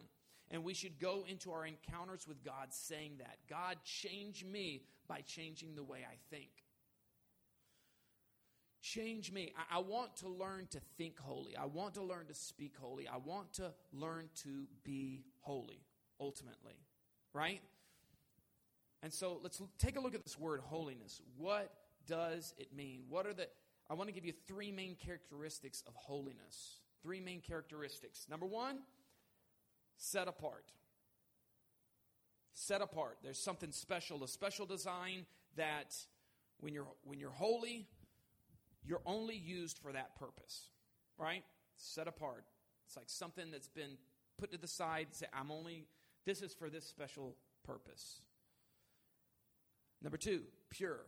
And 0.52 0.64
we 0.64 0.74
should 0.74 1.00
go 1.00 1.26
into 1.28 1.52
our 1.52 1.66
encounters 1.66 2.28
with 2.28 2.44
God 2.44 2.68
saying 2.70 3.14
that 3.20 3.38
God, 3.50 3.78
change 3.86 4.44
me 4.44 4.84
by 5.08 5.22
changing 5.22 5.76
the 5.76 5.84
way 5.84 6.00
I 6.00 6.16
think. 6.30 6.50
Change 8.82 9.32
me. 9.32 9.54
I, 9.58 9.78
I, 9.78 9.80
want 9.80 10.18
to 10.18 10.28
learn 10.28 10.68
to 10.72 10.82
think 10.98 11.20
holy. 11.20 11.56
I 11.56 11.66
want 11.66 11.94
to 11.94 12.04
learn 12.04 12.26
to 12.28 12.34
speak 12.34 12.74
holy. 12.80 13.08
I 13.08 13.18
want 13.18 13.54
to 13.54 13.72
learn 13.94 14.30
to 14.44 14.66
be 14.84 15.24
holy. 15.40 15.86
ultimately, 16.20 16.76
right? 17.34 17.62
And 19.04 19.14
so 19.14 19.40
let's 19.42 19.62
take 19.78 19.98
a 19.98 20.00
look 20.00 20.16
at 20.16 20.24
this 20.24 20.38
word 20.38 20.60
holiness. 20.62 21.22
What 21.38 21.72
does 22.08 22.54
it 22.58 22.74
mean? 22.76 23.04
What 23.08 23.26
are 23.26 23.34
the 23.34 23.48
I 23.90 23.94
want 23.94 24.08
to 24.08 24.14
give 24.14 24.26
you 24.26 24.34
three 24.48 24.72
main 24.72 24.96
characteristics 24.96 25.84
of 25.86 25.94
holiness. 25.96 26.80
Three 27.04 27.20
main 27.20 27.42
characteristics. 27.42 28.26
Number 28.30 28.46
1, 28.46 28.78
set 30.02 30.28
apart. 30.28 30.66
Set 32.54 32.82
apart. 32.82 33.20
There's 33.24 33.40
something 33.40 33.72
special, 33.72 34.24
a 34.24 34.28
special 34.28 34.66
design 34.66 35.26
that 35.56 35.96
when 36.60 36.74
you're 36.74 36.88
when 37.04 37.20
you're 37.20 37.30
holy, 37.30 37.88
you're 38.84 39.02
only 39.06 39.36
used 39.36 39.78
for 39.78 39.92
that 39.92 40.16
purpose. 40.16 40.70
Right? 41.18 41.44
Set 41.76 42.08
apart. 42.08 42.46
It's 42.88 42.98
like 42.98 43.10
something 43.10 43.52
that's 43.52 43.70
been 43.70 43.98
put 44.38 44.52
to 44.52 44.58
the 44.58 44.68
side, 44.68 45.08
say, 45.12 45.28
I'm 45.34 45.52
only 45.52 45.86
this 46.26 46.42
is 46.42 46.54
for 46.54 46.70
this 46.70 46.86
special 46.86 47.36
purpose. 47.64 48.22
Number 50.02 50.18
two, 50.18 50.42
pure, 50.72 51.06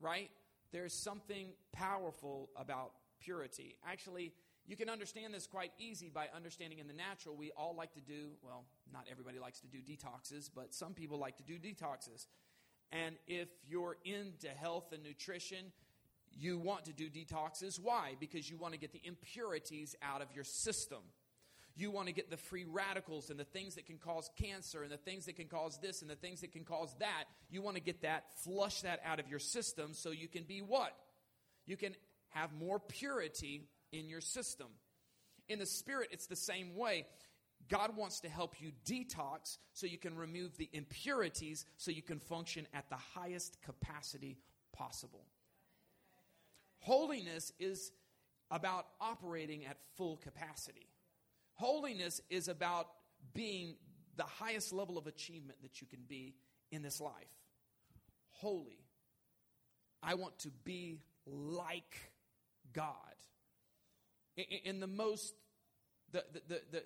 right? 0.00 0.30
There's 0.72 0.92
something 0.92 1.48
powerful 1.72 2.50
about 2.56 2.92
purity. 3.20 3.76
Actually, 3.86 4.32
you 4.66 4.76
can 4.76 4.88
understand 4.88 5.34
this 5.34 5.46
quite 5.46 5.72
easy 5.78 6.08
by 6.08 6.28
understanding 6.34 6.78
in 6.78 6.86
the 6.86 6.94
natural. 6.94 7.36
We 7.36 7.50
all 7.56 7.74
like 7.76 7.92
to 7.94 8.00
do, 8.00 8.30
well, 8.42 8.64
not 8.92 9.06
everybody 9.10 9.38
likes 9.38 9.60
to 9.60 9.66
do 9.66 9.78
detoxes, 9.78 10.48
but 10.54 10.72
some 10.72 10.94
people 10.94 11.18
like 11.18 11.36
to 11.38 11.42
do 11.42 11.58
detoxes. 11.58 12.26
And 12.92 13.16
if 13.26 13.48
you're 13.66 13.96
into 14.04 14.48
health 14.48 14.92
and 14.92 15.02
nutrition, 15.02 15.72
you 16.30 16.58
want 16.58 16.84
to 16.84 16.92
do 16.92 17.08
detoxes. 17.08 17.80
Why? 17.80 18.14
Because 18.20 18.48
you 18.48 18.56
want 18.56 18.74
to 18.74 18.78
get 18.78 18.92
the 18.92 19.00
impurities 19.04 19.96
out 20.02 20.22
of 20.22 20.28
your 20.34 20.44
system. 20.44 21.00
You 21.74 21.90
want 21.90 22.08
to 22.08 22.12
get 22.12 22.30
the 22.30 22.36
free 22.36 22.66
radicals 22.68 23.30
and 23.30 23.40
the 23.40 23.44
things 23.44 23.76
that 23.76 23.86
can 23.86 23.96
cause 23.96 24.30
cancer 24.40 24.82
and 24.82 24.92
the 24.92 24.98
things 24.98 25.24
that 25.24 25.36
can 25.36 25.48
cause 25.48 25.78
this 25.80 26.02
and 26.02 26.10
the 26.10 26.16
things 26.16 26.42
that 26.42 26.52
can 26.52 26.64
cause 26.64 26.94
that. 26.98 27.24
You 27.50 27.62
want 27.62 27.76
to 27.76 27.82
get 27.82 28.02
that, 28.02 28.24
flush 28.44 28.82
that 28.82 29.00
out 29.04 29.20
of 29.20 29.28
your 29.28 29.38
system 29.38 29.94
so 29.94 30.10
you 30.10 30.28
can 30.28 30.44
be 30.44 30.60
what? 30.60 30.94
You 31.66 31.76
can 31.76 31.94
have 32.30 32.52
more 32.52 32.78
purity 32.78 33.62
in 33.92 34.08
your 34.08 34.20
system. 34.20 34.68
In 35.48 35.58
the 35.58 35.66
spirit, 35.66 36.08
it's 36.12 36.26
the 36.26 36.36
same 36.36 36.76
way. 36.76 37.06
God 37.68 37.96
wants 37.96 38.20
to 38.20 38.28
help 38.28 38.60
you 38.60 38.72
detox 38.84 39.58
so 39.72 39.86
you 39.86 39.98
can 39.98 40.16
remove 40.16 40.56
the 40.56 40.68
impurities 40.72 41.64
so 41.76 41.90
you 41.90 42.02
can 42.02 42.18
function 42.18 42.66
at 42.74 42.88
the 42.88 42.96
highest 42.96 43.58
capacity 43.62 44.38
possible. 44.72 45.26
Holiness 46.80 47.52
is 47.60 47.92
about 48.50 48.86
operating 49.00 49.64
at 49.64 49.78
full 49.96 50.16
capacity. 50.16 50.88
Holiness 51.54 52.20
is 52.28 52.48
about 52.48 52.88
being 53.34 53.76
the 54.16 54.24
highest 54.24 54.72
level 54.72 54.98
of 54.98 55.06
achievement 55.06 55.58
that 55.62 55.80
you 55.80 55.86
can 55.86 56.00
be 56.08 56.34
in 56.70 56.82
this 56.82 57.00
life. 57.00 57.12
Holy. 58.30 58.84
I 60.02 60.14
want 60.14 60.38
to 60.40 60.50
be 60.64 60.98
like 61.26 61.96
God. 62.72 62.96
In, 64.36 64.80
the 64.80 64.86
most 64.86 65.34
the, 66.12 66.24
the, 66.32 66.60
the, 66.70 66.82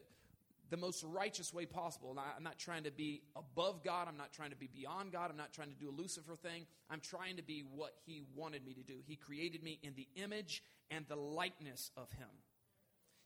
the, 0.71 0.77
most 0.77 1.05
righteous 1.05 1.55
way 1.55 1.65
possible. 1.65 2.11
And 2.11 2.19
I, 2.19 2.25
I'm 2.37 2.43
not 2.43 2.59
trying 2.59 2.85
to 2.85 2.91
be 2.91 3.23
above 3.37 3.85
God. 3.85 4.09
I'm 4.09 4.17
not 4.17 4.33
trying 4.33 4.51
to 4.51 4.57
be 4.57 4.67
beyond 4.67 5.13
God. 5.13 5.31
I'm 5.31 5.37
not 5.37 5.53
trying 5.53 5.71
to 5.71 5.77
do 5.77 5.89
a 5.89 5.95
Lucifer 5.95 6.35
thing. 6.35 6.67
I'm 6.91 7.01
trying 7.01 7.37
to 7.37 7.43
be 7.43 7.63
what 7.75 7.95
He 8.05 8.23
wanted 8.35 8.65
me 8.65 8.75
to 8.75 8.83
do. 8.83 8.95
He 9.07 9.17
created 9.17 9.63
me 9.63 9.79
in 9.83 9.95
the 9.95 10.09
image 10.21 10.63
and 10.91 11.05
the 11.09 11.17
likeness 11.17 11.91
of 11.97 12.11
Him. 12.13 12.29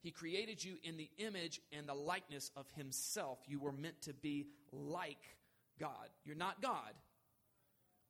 He 0.02 0.10
created 0.10 0.62
you 0.62 0.76
in 0.82 0.96
the 0.96 1.10
image 1.18 1.60
and 1.72 1.86
the 1.86 1.94
likeness 1.94 2.50
of 2.56 2.66
Himself. 2.76 3.38
You 3.46 3.60
were 3.60 3.72
meant 3.72 4.02
to 4.02 4.14
be 4.14 4.48
like 4.72 5.36
God. 5.78 6.08
You're 6.24 6.36
not 6.36 6.60
God. 6.62 6.92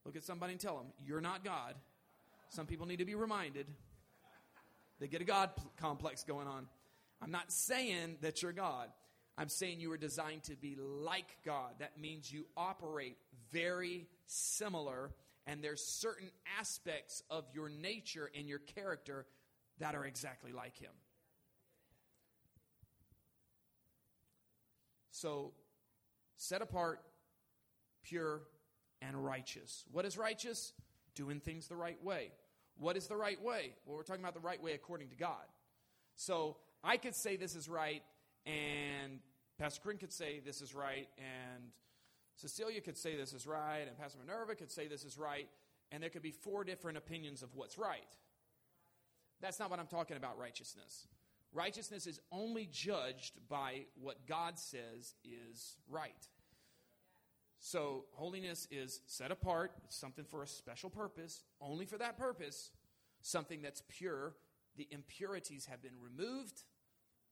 Look 0.04 0.16
at 0.16 0.24
somebody 0.24 0.52
and 0.52 0.61
tell 0.61 0.76
them, 0.76 0.87
You're 1.04 1.20
not 1.20 1.44
God. 1.44 1.74
Some 2.48 2.66
people 2.66 2.87
need 2.87 2.98
to 2.98 3.04
be 3.04 3.14
reminded. 3.14 3.66
They 5.00 5.08
get 5.08 5.22
a 5.22 5.24
God 5.24 5.50
complex 5.78 6.24
going 6.24 6.46
on. 6.46 6.66
I'm 7.22 7.30
not 7.30 7.50
saying 7.50 8.18
that 8.20 8.42
you're 8.42 8.52
God. 8.52 8.88
I'm 9.36 9.48
saying 9.48 9.80
you 9.80 9.88
were 9.88 9.96
designed 9.96 10.44
to 10.44 10.56
be 10.56 10.76
like 10.76 11.38
God. 11.44 11.72
That 11.78 11.98
means 11.98 12.30
you 12.30 12.46
operate 12.56 13.16
very 13.50 14.06
similar, 14.26 15.12
and 15.46 15.64
there's 15.64 15.82
certain 15.82 16.30
aspects 16.58 17.22
of 17.30 17.44
your 17.54 17.70
nature 17.70 18.30
and 18.36 18.46
your 18.46 18.58
character 18.58 19.26
that 19.78 19.94
are 19.94 20.04
exactly 20.04 20.52
like 20.52 20.76
Him. 20.76 20.92
So, 25.10 25.52
set 26.36 26.60
apart, 26.60 27.00
pure, 28.02 28.42
and 29.00 29.24
righteous. 29.24 29.84
What 29.90 30.04
is 30.04 30.18
righteous? 30.18 30.72
Doing 31.14 31.40
things 31.40 31.66
the 31.66 31.76
right 31.76 32.02
way. 32.04 32.32
What 32.80 32.96
is 32.96 33.06
the 33.06 33.16
right 33.16 33.40
way? 33.42 33.74
Well, 33.84 33.98
we're 33.98 34.02
talking 34.02 34.22
about 34.22 34.32
the 34.32 34.40
right 34.40 34.60
way 34.60 34.72
according 34.72 35.10
to 35.10 35.14
God. 35.14 35.44
So, 36.16 36.56
I 36.82 36.96
could 36.96 37.14
say 37.14 37.36
this 37.36 37.54
is 37.54 37.68
right, 37.68 38.02
and 38.46 39.20
Pastor 39.58 39.82
Corinne 39.82 39.98
could 39.98 40.12
say 40.12 40.40
this 40.44 40.62
is 40.62 40.74
right, 40.74 41.06
and 41.18 41.64
Cecilia 42.36 42.80
could 42.80 42.96
say 42.96 43.16
this 43.16 43.34
is 43.34 43.46
right, 43.46 43.84
and 43.86 43.98
Pastor 43.98 44.18
Minerva 44.18 44.54
could 44.54 44.70
say 44.70 44.88
this 44.88 45.04
is 45.04 45.18
right, 45.18 45.46
and 45.92 46.02
there 46.02 46.08
could 46.08 46.22
be 46.22 46.30
four 46.30 46.64
different 46.64 46.96
opinions 46.96 47.42
of 47.42 47.54
what's 47.54 47.76
right. 47.76 48.00
That's 49.42 49.58
not 49.58 49.70
what 49.70 49.78
I'm 49.78 49.86
talking 49.86 50.16
about, 50.16 50.38
righteousness. 50.38 51.06
Righteousness 51.52 52.06
is 52.06 52.18
only 52.32 52.66
judged 52.72 53.46
by 53.46 53.84
what 54.00 54.26
God 54.26 54.58
says 54.58 55.14
is 55.22 55.76
right. 55.86 56.26
So, 57.62 58.07
holiness 58.12 58.66
is 58.70 59.03
set 59.07 59.31
apart, 59.31 59.73
it's 59.85 59.96
something 59.96 60.25
for 60.25 60.42
a 60.42 60.46
special 60.46 60.88
purpose, 60.88 61.44
only 61.61 61.85
for 61.85 61.99
that 61.99 62.16
purpose, 62.16 62.70
something 63.20 63.61
that's 63.61 63.83
pure. 63.87 64.35
The 64.77 64.88
impurities 64.90 65.66
have 65.66 65.83
been 65.83 66.01
removed. 66.01 66.62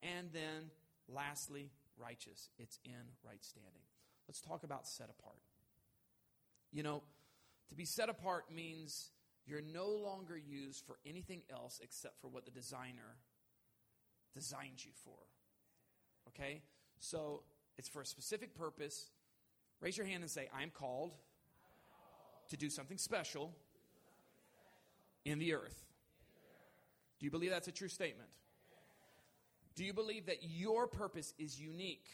And 0.03 0.29
then, 0.33 0.71
lastly, 1.09 1.71
righteous. 1.97 2.51
It's 2.59 2.79
in 2.85 2.93
right 3.25 3.43
standing. 3.43 3.83
Let's 4.29 4.43
talk 4.43 4.65
about 4.65 4.87
set 4.87 5.09
apart. 5.09 5.41
You 6.73 6.83
know, 6.83 7.03
to 7.71 7.75
be 7.75 7.87
set 7.87 8.11
apart 8.11 8.45
means 8.55 9.11
you're 9.47 9.63
no 9.63 9.89
longer 9.89 10.37
used 10.37 10.85
for 10.85 10.99
anything 11.07 11.41
else 11.51 11.81
except 11.83 12.21
for 12.21 12.29
what 12.29 12.45
the 12.45 12.51
designer 12.51 13.17
designed 14.35 14.85
you 14.85 14.91
for. 15.05 15.19
Okay? 16.29 16.61
So 16.99 17.43
it's 17.79 17.89
for 17.89 18.03
a 18.03 18.07
specific 18.07 18.55
purpose. 18.55 19.11
Raise 19.81 19.97
your 19.97 20.07
hand 20.07 20.23
and 20.23 20.31
say, 20.31 20.49
I'm 20.55 20.71
called 20.71 21.13
to 22.51 22.57
do 22.57 22.71
something 22.71 22.99
special 22.99 23.55
in 25.25 25.39
the 25.39 25.55
earth. 25.55 25.85
Do 27.21 27.27
you 27.27 27.31
believe 27.31 27.51
that's 27.51 27.69
a 27.69 27.73
true 27.73 27.89
statement? 27.89 28.29
Do 29.75 29.85
you 29.85 29.93
believe 29.93 30.27
that 30.27 30.39
your 30.43 30.87
purpose 30.87 31.35
is 31.39 31.61
unique? 31.61 32.07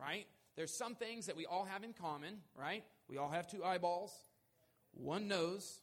Right? 0.00 0.26
There's 0.56 0.72
some 0.72 0.94
things 0.94 1.26
that 1.26 1.36
we 1.36 1.44
all 1.46 1.64
have 1.64 1.84
in 1.84 1.92
common, 1.92 2.38
right? 2.58 2.84
We 3.08 3.18
all 3.18 3.30
have 3.30 3.46
two 3.46 3.64
eyeballs, 3.64 4.12
one 4.92 5.28
nose, 5.28 5.80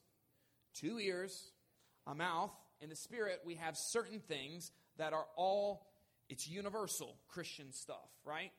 two 0.73 0.99
ears, 0.99 1.51
a 2.07 2.15
mouth. 2.15 2.51
In 2.81 2.89
the 2.89 2.95
spirit, 2.95 3.41
we 3.45 3.55
have 3.55 3.77
certain 3.77 4.19
things 4.19 4.71
that 4.97 5.13
are 5.13 5.25
all, 5.35 5.85
it's 6.27 6.47
universal 6.47 7.15
Christian 7.29 7.71
stuff, 7.71 8.09
right? 8.25 8.51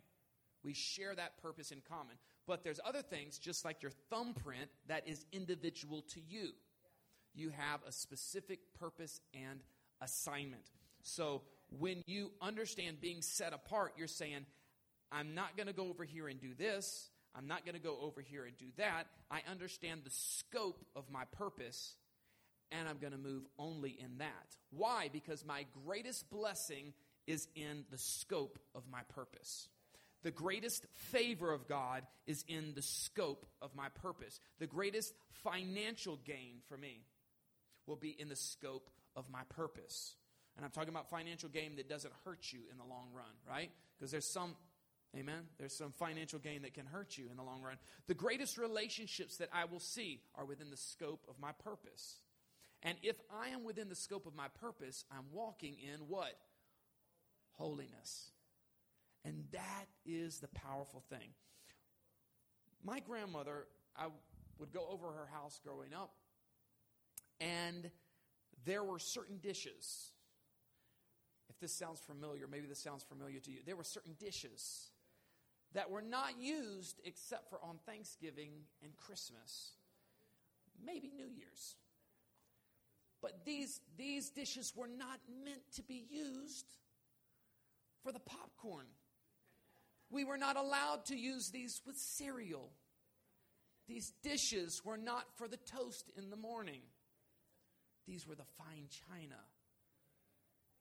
We 0.65 0.73
share 0.75 1.15
that 1.15 1.41
purpose 1.43 1.71
in 1.71 1.83
common. 1.89 2.17
But 2.47 2.65
there's 2.65 2.81
other 2.85 3.03
things, 3.03 3.39
just 3.39 3.65
like 3.65 3.83
your 3.83 3.93
thumbprint, 4.11 4.71
that 4.89 5.07
is 5.07 5.25
individual 5.33 6.03
to 6.15 6.21
you. 6.27 6.51
You 7.35 7.51
have 7.51 7.81
a 7.87 7.93
specific 7.93 8.61
purpose 8.79 9.21
and 9.35 9.61
assignment. 10.01 10.71
So 11.03 11.43
when 11.79 12.03
you 12.07 12.31
understand 12.41 13.01
being 13.01 13.23
set 13.23 13.53
apart, 13.53 13.95
you're 13.97 14.09
saying, 14.09 14.47
I'm 15.13 15.35
not 15.35 15.57
going 15.57 15.67
to 15.67 15.73
go 15.73 15.89
over 15.89 16.05
here 16.05 16.29
and 16.29 16.41
do 16.41 16.55
this. 16.55 17.11
I'm 17.37 17.47
not 17.47 17.65
going 17.65 17.75
to 17.75 17.81
go 17.81 17.99
over 18.01 18.21
here 18.21 18.45
and 18.45 18.57
do 18.57 18.67
that. 18.77 19.05
I 19.31 19.41
understand 19.51 20.03
the 20.05 20.11
scope 20.11 20.85
of 20.95 21.11
my 21.11 21.25
purpose 21.33 21.97
and 22.71 22.89
I'm 22.89 22.99
going 22.99 23.13
to 23.13 23.19
move 23.19 23.45
only 23.59 23.91
in 23.91 24.19
that. 24.19 24.57
Why? 24.71 25.09
Because 25.13 25.45
my 25.45 25.67
greatest 25.87 26.31
blessing 26.31 26.93
is 27.27 27.49
in 27.55 27.85
the 27.91 27.99
scope 27.99 28.59
of 28.75 28.83
my 28.91 29.01
purpose. 29.15 29.69
The 30.25 30.31
greatest 30.31 30.87
favor 30.95 31.53
of 31.53 31.69
God 31.69 32.03
is 32.27 32.45
in 32.49 32.73
the 32.75 32.83
scope 32.83 33.47
of 33.61 33.77
my 33.77 33.91
purpose. 33.91 34.41
The 34.59 34.67
greatest 34.67 35.13
financial 35.45 36.19
gain 36.25 36.63
for 36.67 36.79
me 36.79 37.03
will 37.87 37.97
be 37.97 38.17
in 38.19 38.31
the 38.31 38.37
scope 38.37 38.89
of 39.15 39.29
my 39.31 39.43
purpose. 39.51 40.17
And 40.57 40.65
I'm 40.65 40.71
talking 40.71 40.89
about 40.89 41.11
financial 41.11 41.51
gain 41.51 41.77
that 41.77 41.91
doesn't 41.91 42.13
hurt 42.25 42.53
you 42.53 42.61
in 42.73 42.79
the 42.79 42.85
long 42.85 43.09
run, 43.15 43.27
right? 43.47 43.71
Because 43.99 44.11
there's 44.11 44.25
some, 44.25 44.57
amen, 45.15 45.43
there's 45.59 45.77
some 45.77 45.93
financial 45.93 46.39
gain 46.39 46.63
that 46.63 46.73
can 46.73 46.87
hurt 46.87 47.19
you 47.19 47.27
in 47.31 47.37
the 47.37 47.43
long 47.43 47.61
run. 47.61 47.77
The 48.07 48.15
greatest 48.15 48.57
relationships 48.57 49.37
that 49.37 49.51
I 49.53 49.67
will 49.67 49.81
see 49.81 50.23
are 50.37 50.47
within 50.47 50.71
the 50.71 50.79
scope 50.79 51.27
of 51.29 51.39
my 51.39 51.53
purpose. 51.53 52.19
And 52.83 52.97
if 53.03 53.17
I 53.31 53.49
am 53.49 53.63
within 53.63 53.91
the 53.91 53.95
scope 53.95 54.27
of 54.27 54.35
my 54.35 54.49
purpose, 54.61 55.05
I'm 55.11 55.27
walking 55.33 55.77
in 55.83 56.09
what? 56.09 56.33
Holiness. 57.53 58.31
And 59.25 59.45
that 59.53 59.87
is 60.05 60.39
the 60.39 60.49
powerful 60.49 61.03
thing. 61.09 61.31
My 62.83 63.01
grandmother, 63.01 63.67
I 63.97 64.09
would 64.59 64.73
go 64.73 64.87
over 64.91 65.07
her 65.07 65.27
house 65.33 65.59
growing 65.65 65.95
up, 65.95 66.13
and 67.41 67.91
there 68.65 68.85
were 68.85 68.99
certain 68.99 69.39
dishes. 69.39 70.11
If 71.49 71.59
this 71.59 71.73
sounds 71.73 72.01
familiar, 72.01 72.47
maybe 72.47 72.67
this 72.67 72.81
sounds 72.81 73.03
familiar 73.03 73.41
to 73.41 73.51
you. 73.51 73.61
There 73.65 73.77
were 73.77 73.85
certain 73.85 74.15
dishes 74.19 74.91
that 75.73 75.91
were 75.91 76.03
not 76.03 76.41
used 76.41 77.01
except 77.05 77.49
for 77.51 77.59
on 77.63 77.79
Thanksgiving 77.87 78.51
and 78.83 78.97
Christmas, 78.97 79.73
maybe 80.85 81.11
New 81.17 81.29
Year's. 81.29 81.77
But 83.23 83.45
these, 83.47 83.81
these 83.97 84.31
dishes 84.31 84.75
were 84.77 84.87
not 84.87 85.19
meant 85.45 85.63
to 85.77 85.83
be 85.83 86.05
used 86.11 86.67
for 88.03 88.13
the 88.13 88.21
popcorn. 88.21 88.87
We 90.11 90.25
were 90.25 90.39
not 90.39 90.57
allowed 90.57 91.07
to 91.07 91.17
use 91.17 91.51
these 91.51 91.81
with 91.87 91.97
cereal. 91.97 92.71
These 93.89 94.13
dishes 94.23 94.83
were 94.85 94.97
not 94.97 95.25
for 95.37 95.49
the 95.49 95.57
toast 95.57 96.11
in 96.17 96.31
the 96.31 96.37
morning. 96.37 96.81
These 98.07 98.27
were 98.27 98.35
the 98.35 98.45
fine 98.59 98.89
china. 99.09 99.41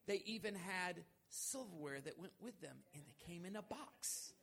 They 0.07 0.21
even 0.25 0.55
had 0.55 1.03
silverware 1.29 2.01
that 2.01 2.19
went 2.19 2.33
with 2.41 2.59
them, 2.62 2.75
and 2.93 3.03
they 3.03 3.25
came 3.25 3.45
in 3.45 3.55
a 3.55 3.62
box, 3.62 4.33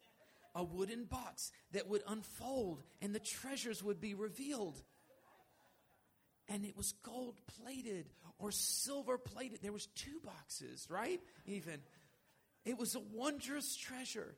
a 0.55 0.65
wooden 0.65 1.05
box 1.05 1.53
that 1.73 1.89
would 1.89 2.03
unfold, 2.09 2.83
and 3.01 3.15
the 3.15 3.21
treasures 3.21 3.83
would 3.83 4.01
be 4.01 4.15
revealed 4.15 4.83
and 6.51 6.65
it 6.65 6.77
was 6.77 6.93
gold 7.05 7.37
plated 7.63 8.07
or 8.39 8.51
silver 8.51 9.17
plated. 9.17 9.61
There 9.63 9.73
was 9.73 9.87
two 9.87 10.21
boxes, 10.25 10.87
right? 10.91 11.21
Even. 11.47 11.81
It 12.65 12.77
was 12.77 12.97
a 12.97 13.01
wondrous 13.15 13.77
treasure. 13.77 14.35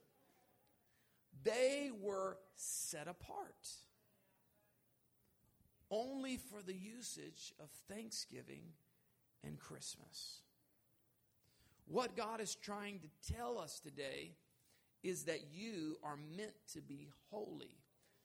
They 1.45 1.91
were 2.01 2.39
set 2.57 3.09
apart 3.09 3.69
only 5.91 6.39
for 6.39 6.63
the 6.63 6.75
usage 6.75 7.53
of 7.61 7.69
Thanksgiving 7.89 8.63
and 9.45 9.59
Christmas. 9.59 10.41
What 11.87 12.17
God 12.17 12.41
is 12.41 12.55
trying 12.55 13.01
to 13.01 13.35
tell 13.35 13.59
us 13.59 13.81
today 13.81 14.33
is 15.03 15.25
that 15.25 15.41
you 15.53 15.99
are 16.03 16.17
meant 16.37 16.55
to 16.73 16.81
be 16.81 17.09
holy, 17.31 17.77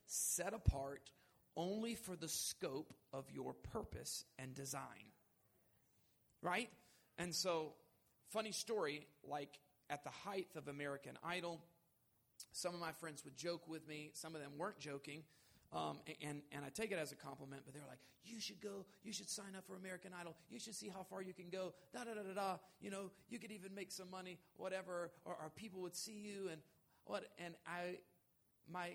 set 0.06 0.54
apart 0.54 1.12
only 1.56 1.96
for 1.96 2.16
the 2.16 2.30
scope 2.30 2.94
of 3.12 3.26
your 3.32 3.54
purpose 3.54 4.24
and 4.38 4.54
design. 4.54 5.12
Right? 6.42 6.70
And 7.18 7.34
so, 7.34 7.74
funny 8.30 8.52
story 8.52 9.08
like 9.28 9.60
at 9.90 10.04
the 10.04 10.12
height 10.12 10.48
of 10.56 10.68
American 10.68 11.18
Idol, 11.24 11.60
some 12.52 12.74
of 12.74 12.80
my 12.80 12.92
friends 12.92 13.24
would 13.26 13.36
joke 13.36 13.68
with 13.68 13.88
me, 13.88 14.12
some 14.14 14.36
of 14.36 14.42
them 14.42 14.52
weren't 14.58 14.80
joking. 14.80 15.24
Um, 15.74 16.00
and, 16.22 16.42
and 16.54 16.64
I 16.66 16.70
take 16.70 16.92
it 16.92 16.98
as 16.98 17.12
a 17.12 17.16
compliment, 17.16 17.64
but 17.66 17.74
they're 17.74 17.88
like, 17.90 18.00
you 18.24 18.40
should 18.40 18.62
go, 18.62 18.86
you 19.04 19.12
should 19.12 19.30
sign 19.30 19.56
up 19.58 19.66
for 19.68 19.76
American 19.76 20.12
Idol, 20.20 20.36
you 20.50 20.60
should 20.60 20.76
see 20.76 20.90
how 20.90 21.04
far 21.04 21.22
you 21.22 21.34
can 21.34 21.50
go, 21.50 21.74
da 21.94 22.04
da 22.04 22.14
da 22.14 22.22
da 22.22 22.34
da. 22.34 22.58
You 22.80 22.92
know, 22.92 23.12
you 23.30 23.40
could 23.40 23.52
even 23.52 23.74
make 23.76 23.92
some 23.92 24.10
money, 24.10 24.38
whatever, 24.56 25.12
or, 25.26 25.34
or 25.34 25.52
people 25.56 25.82
would 25.82 25.96
see 25.96 26.14
you 26.14 26.50
and 26.50 26.62
what. 27.06 27.26
And 27.38 27.56
I, 27.66 27.98
my 28.72 28.92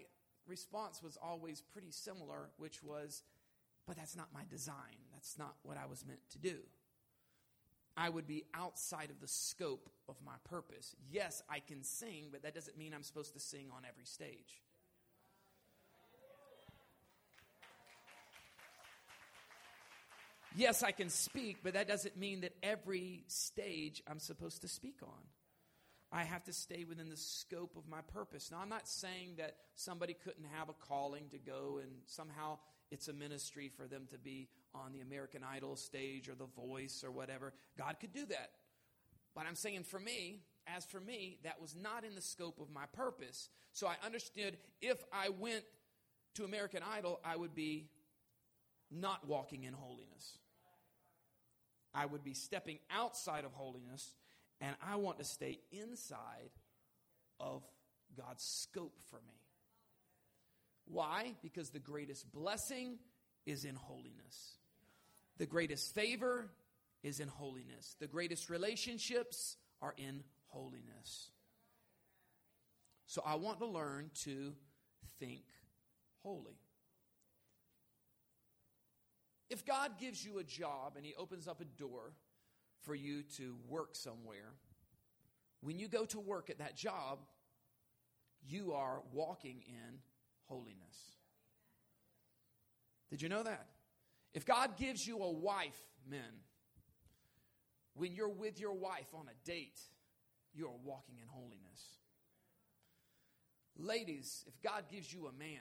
response 0.46 1.02
was 1.02 1.18
always 1.22 1.60
pretty 1.60 1.90
similar, 1.90 2.50
which 2.56 2.82
was, 2.82 3.22
but 3.86 3.96
that's 3.96 4.16
not 4.16 4.28
my 4.32 4.42
design. 4.48 4.96
That's 5.12 5.38
not 5.38 5.56
what 5.62 5.76
I 5.76 5.86
was 5.86 6.06
meant 6.06 6.20
to 6.30 6.38
do. 6.38 6.56
I 7.96 8.08
would 8.08 8.26
be 8.26 8.44
outside 8.54 9.10
of 9.10 9.20
the 9.20 9.28
scope 9.28 9.90
of 10.08 10.16
my 10.24 10.34
purpose. 10.44 10.96
Yes, 11.10 11.42
I 11.48 11.60
can 11.60 11.82
sing, 11.82 12.28
but 12.30 12.42
that 12.42 12.54
doesn't 12.54 12.78
mean 12.78 12.94
I'm 12.94 13.02
supposed 13.02 13.34
to 13.34 13.40
sing 13.40 13.66
on 13.74 13.82
every 13.88 14.04
stage. 14.04 14.62
Yes, 20.54 20.82
I 20.82 20.90
can 20.90 21.08
speak, 21.08 21.58
but 21.62 21.74
that 21.74 21.88
doesn't 21.88 22.16
mean 22.16 22.42
that 22.42 22.52
every 22.62 23.24
stage 23.26 24.02
I'm 24.06 24.18
supposed 24.18 24.60
to 24.62 24.68
speak 24.68 24.96
on. 25.02 25.22
I 26.12 26.24
have 26.24 26.44
to 26.44 26.52
stay 26.52 26.84
within 26.84 27.08
the 27.08 27.16
scope 27.16 27.74
of 27.76 27.88
my 27.88 28.02
purpose. 28.12 28.50
Now, 28.50 28.58
I'm 28.60 28.68
not 28.68 28.86
saying 28.86 29.36
that 29.38 29.56
somebody 29.76 30.12
couldn't 30.12 30.44
have 30.52 30.68
a 30.68 30.74
calling 30.74 31.30
to 31.30 31.38
go 31.38 31.80
and 31.82 31.90
somehow 32.04 32.58
it's 32.90 33.08
a 33.08 33.14
ministry 33.14 33.70
for 33.74 33.86
them 33.86 34.06
to 34.10 34.18
be 34.18 34.48
on 34.74 34.92
the 34.92 35.00
American 35.00 35.42
Idol 35.44 35.76
stage 35.76 36.28
or 36.28 36.34
The 36.34 36.46
Voice 36.46 37.04
or 37.04 37.10
whatever. 37.10 37.52
God 37.78 37.96
could 38.00 38.12
do 38.12 38.26
that. 38.26 38.50
But 39.34 39.46
I'm 39.46 39.54
saying 39.54 39.84
for 39.84 39.98
me, 39.98 40.40
as 40.66 40.84
for 40.84 41.00
me, 41.00 41.38
that 41.44 41.60
was 41.60 41.74
not 41.74 42.04
in 42.04 42.14
the 42.14 42.20
scope 42.20 42.60
of 42.60 42.70
my 42.70 42.84
purpose. 42.92 43.48
So 43.72 43.86
I 43.86 43.96
understood 44.04 44.56
if 44.80 45.02
I 45.12 45.30
went 45.30 45.64
to 46.34 46.44
American 46.44 46.82
Idol, 46.96 47.20
I 47.24 47.36
would 47.36 47.54
be 47.54 47.88
not 48.90 49.26
walking 49.26 49.64
in 49.64 49.72
holiness. 49.72 50.38
I 51.94 52.06
would 52.06 52.24
be 52.24 52.34
stepping 52.34 52.78
outside 52.90 53.44
of 53.44 53.52
holiness 53.52 54.14
and 54.60 54.76
I 54.86 54.96
want 54.96 55.18
to 55.18 55.24
stay 55.24 55.58
inside 55.72 56.50
of 57.40 57.62
God's 58.16 58.44
scope 58.44 58.96
for 59.10 59.16
me. 59.26 59.34
Why? 60.86 61.34
Because 61.42 61.70
the 61.70 61.78
greatest 61.78 62.30
blessing 62.32 62.98
is 63.44 63.64
in 63.64 63.74
holiness. 63.74 64.56
The 65.42 65.46
greatest 65.46 65.92
favor 65.92 66.46
is 67.02 67.18
in 67.18 67.26
holiness. 67.26 67.96
The 67.98 68.06
greatest 68.06 68.48
relationships 68.48 69.56
are 69.80 69.92
in 69.98 70.22
holiness. 70.46 71.32
So 73.06 73.24
I 73.26 73.34
want 73.34 73.58
to 73.58 73.66
learn 73.66 74.12
to 74.22 74.52
think 75.18 75.42
holy. 76.22 76.60
If 79.50 79.66
God 79.66 79.98
gives 79.98 80.24
you 80.24 80.38
a 80.38 80.44
job 80.44 80.92
and 80.94 81.04
He 81.04 81.12
opens 81.16 81.48
up 81.48 81.60
a 81.60 81.64
door 81.64 82.12
for 82.82 82.94
you 82.94 83.24
to 83.38 83.56
work 83.68 83.96
somewhere, 83.96 84.54
when 85.60 85.80
you 85.80 85.88
go 85.88 86.04
to 86.04 86.20
work 86.20 86.50
at 86.50 86.58
that 86.58 86.76
job, 86.76 87.18
you 88.46 88.74
are 88.74 89.02
walking 89.12 89.64
in 89.66 89.98
holiness. 90.46 91.16
Did 93.10 93.22
you 93.22 93.28
know 93.28 93.42
that? 93.42 93.71
If 94.34 94.46
God 94.46 94.76
gives 94.76 95.06
you 95.06 95.22
a 95.22 95.30
wife, 95.30 95.78
men, 96.08 96.20
when 97.94 98.14
you're 98.14 98.28
with 98.28 98.58
your 98.58 98.72
wife 98.72 99.08
on 99.14 99.26
a 99.28 99.46
date, 99.48 99.78
you 100.54 100.66
are 100.66 100.78
walking 100.84 101.16
in 101.20 101.28
holiness. 101.28 101.98
Ladies, 103.76 104.44
if 104.46 104.60
God 104.62 104.84
gives 104.90 105.12
you 105.12 105.26
a 105.26 105.32
man, 105.32 105.60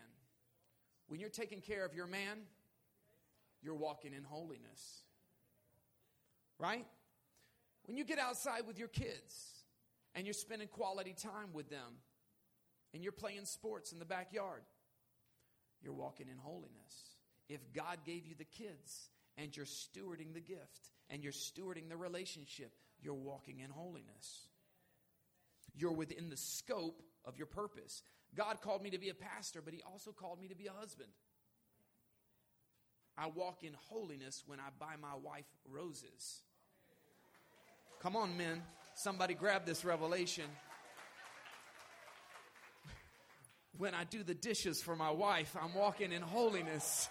when 1.07 1.19
you're 1.19 1.29
taking 1.29 1.59
care 1.59 1.85
of 1.85 1.93
your 1.93 2.07
man, 2.07 2.39
you're 3.61 3.75
walking 3.75 4.13
in 4.13 4.23
holiness. 4.23 5.03
Right? 6.57 6.85
When 7.85 7.97
you 7.97 8.05
get 8.05 8.19
outside 8.19 8.67
with 8.67 8.77
your 8.77 8.87
kids 8.87 9.63
and 10.15 10.25
you're 10.25 10.33
spending 10.33 10.67
quality 10.67 11.13
time 11.13 11.53
with 11.53 11.69
them 11.69 11.99
and 12.93 13.03
you're 13.03 13.11
playing 13.11 13.45
sports 13.45 13.91
in 13.91 13.99
the 13.99 14.05
backyard, 14.05 14.61
you're 15.81 15.93
walking 15.93 16.27
in 16.29 16.37
holiness. 16.37 17.10
If 17.51 17.73
God 17.73 17.97
gave 18.05 18.25
you 18.25 18.33
the 18.37 18.45
kids 18.45 19.09
and 19.37 19.55
you're 19.55 19.65
stewarding 19.65 20.33
the 20.33 20.39
gift 20.39 20.89
and 21.09 21.21
you're 21.21 21.33
stewarding 21.33 21.89
the 21.89 21.97
relationship, 21.97 22.71
you're 23.01 23.13
walking 23.13 23.59
in 23.59 23.69
holiness. 23.69 24.47
You're 25.75 25.91
within 25.91 26.29
the 26.29 26.37
scope 26.37 27.03
of 27.25 27.37
your 27.37 27.47
purpose. 27.47 28.03
God 28.35 28.61
called 28.61 28.81
me 28.81 28.89
to 28.91 28.97
be 28.97 29.09
a 29.09 29.13
pastor, 29.13 29.61
but 29.61 29.73
He 29.73 29.81
also 29.83 30.13
called 30.13 30.39
me 30.39 30.47
to 30.47 30.55
be 30.55 30.67
a 30.67 30.71
husband. 30.71 31.09
I 33.17 33.27
walk 33.27 33.65
in 33.65 33.73
holiness 33.89 34.43
when 34.47 34.61
I 34.61 34.69
buy 34.79 34.93
my 35.01 35.15
wife 35.21 35.45
roses. 35.69 36.39
Come 38.01 38.15
on, 38.15 38.37
men. 38.37 38.63
Somebody 38.95 39.33
grab 39.33 39.65
this 39.65 39.83
revelation. 39.83 40.45
When 43.77 43.93
I 43.93 44.05
do 44.05 44.23
the 44.23 44.33
dishes 44.33 44.81
for 44.81 44.95
my 44.95 45.11
wife, 45.11 45.53
I'm 45.61 45.73
walking 45.73 46.13
in 46.13 46.21
holiness. 46.21 47.09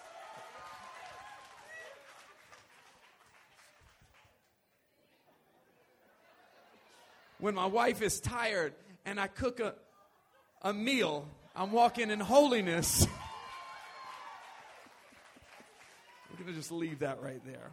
When 7.41 7.55
my 7.55 7.65
wife 7.65 8.03
is 8.03 8.19
tired 8.19 8.73
and 9.03 9.19
I 9.19 9.25
cook 9.25 9.59
a, 9.59 9.73
a 10.61 10.71
meal, 10.71 11.27
I'm 11.55 11.71
walking 11.71 12.11
in 12.11 12.19
holiness. 12.19 13.07
We're 16.29 16.35
going 16.37 16.49
to 16.49 16.53
just 16.53 16.71
leave 16.71 16.99
that 16.99 17.19
right 17.19 17.43
there. 17.43 17.71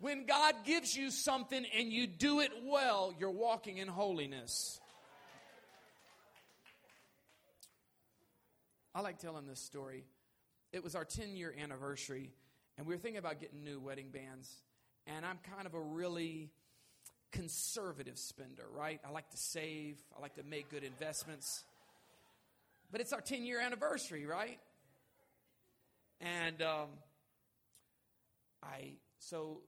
When 0.00 0.26
God 0.26 0.54
gives 0.66 0.94
you 0.94 1.10
something 1.10 1.64
and 1.74 1.90
you 1.90 2.06
do 2.06 2.40
it 2.40 2.50
well, 2.62 3.14
you're 3.18 3.30
walking 3.30 3.78
in 3.78 3.88
holiness. 3.88 4.78
I 8.94 9.00
like 9.00 9.18
telling 9.18 9.46
this 9.46 9.60
story. 9.60 10.04
It 10.74 10.84
was 10.84 10.94
our 10.94 11.06
10 11.06 11.36
year 11.36 11.54
anniversary, 11.58 12.32
and 12.76 12.86
we 12.86 12.94
were 12.94 13.00
thinking 13.00 13.18
about 13.18 13.40
getting 13.40 13.64
new 13.64 13.80
wedding 13.80 14.10
bands. 14.10 14.54
And 15.06 15.24
I'm 15.24 15.38
kind 15.54 15.66
of 15.66 15.72
a 15.72 15.80
really 15.80 16.50
conservative 17.32 18.18
spender, 18.18 18.64
right? 18.74 19.00
I 19.06 19.10
like 19.10 19.30
to 19.30 19.36
save, 19.36 19.98
I 20.16 20.20
like 20.20 20.34
to 20.36 20.42
make 20.42 20.70
good 20.70 20.84
investments. 20.84 21.64
But 22.90 23.00
it's 23.00 23.12
our 23.12 23.20
10 23.20 23.44
year 23.44 23.60
anniversary, 23.60 24.26
right? 24.26 24.58
And 26.20 26.62
um, 26.62 26.88
I, 28.62 28.92
so 29.18 29.60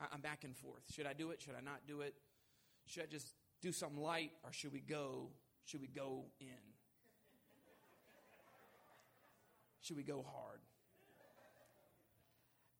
I'm 0.12 0.20
back 0.20 0.44
and 0.44 0.56
forth. 0.56 0.82
Should 0.94 1.06
I 1.06 1.12
do 1.12 1.30
it? 1.30 1.42
Should 1.42 1.54
I 1.58 1.64
not 1.64 1.80
do 1.86 2.00
it? 2.00 2.14
Should 2.86 3.02
I 3.02 3.06
just 3.06 3.32
do 3.60 3.72
something 3.72 4.00
light 4.00 4.30
or 4.44 4.52
should 4.52 4.72
we 4.72 4.80
go? 4.80 5.28
Should 5.64 5.80
we 5.80 5.88
go 5.88 6.26
in? 6.40 6.46
Should 9.80 9.96
we 9.96 10.04
go 10.04 10.24
hard? 10.28 10.60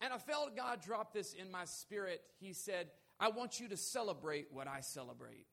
And 0.00 0.12
I 0.12 0.18
felt 0.18 0.56
God 0.56 0.82
drop 0.82 1.12
this 1.12 1.32
in 1.32 1.50
my 1.50 1.64
spirit. 1.64 2.20
He 2.38 2.52
said, 2.52 2.88
I 3.18 3.29
want 3.31 3.61
you 3.61 3.68
to 3.68 3.76
celebrate 3.76 4.48
what 4.50 4.68
I 4.68 4.81
celebrate. 4.81 5.46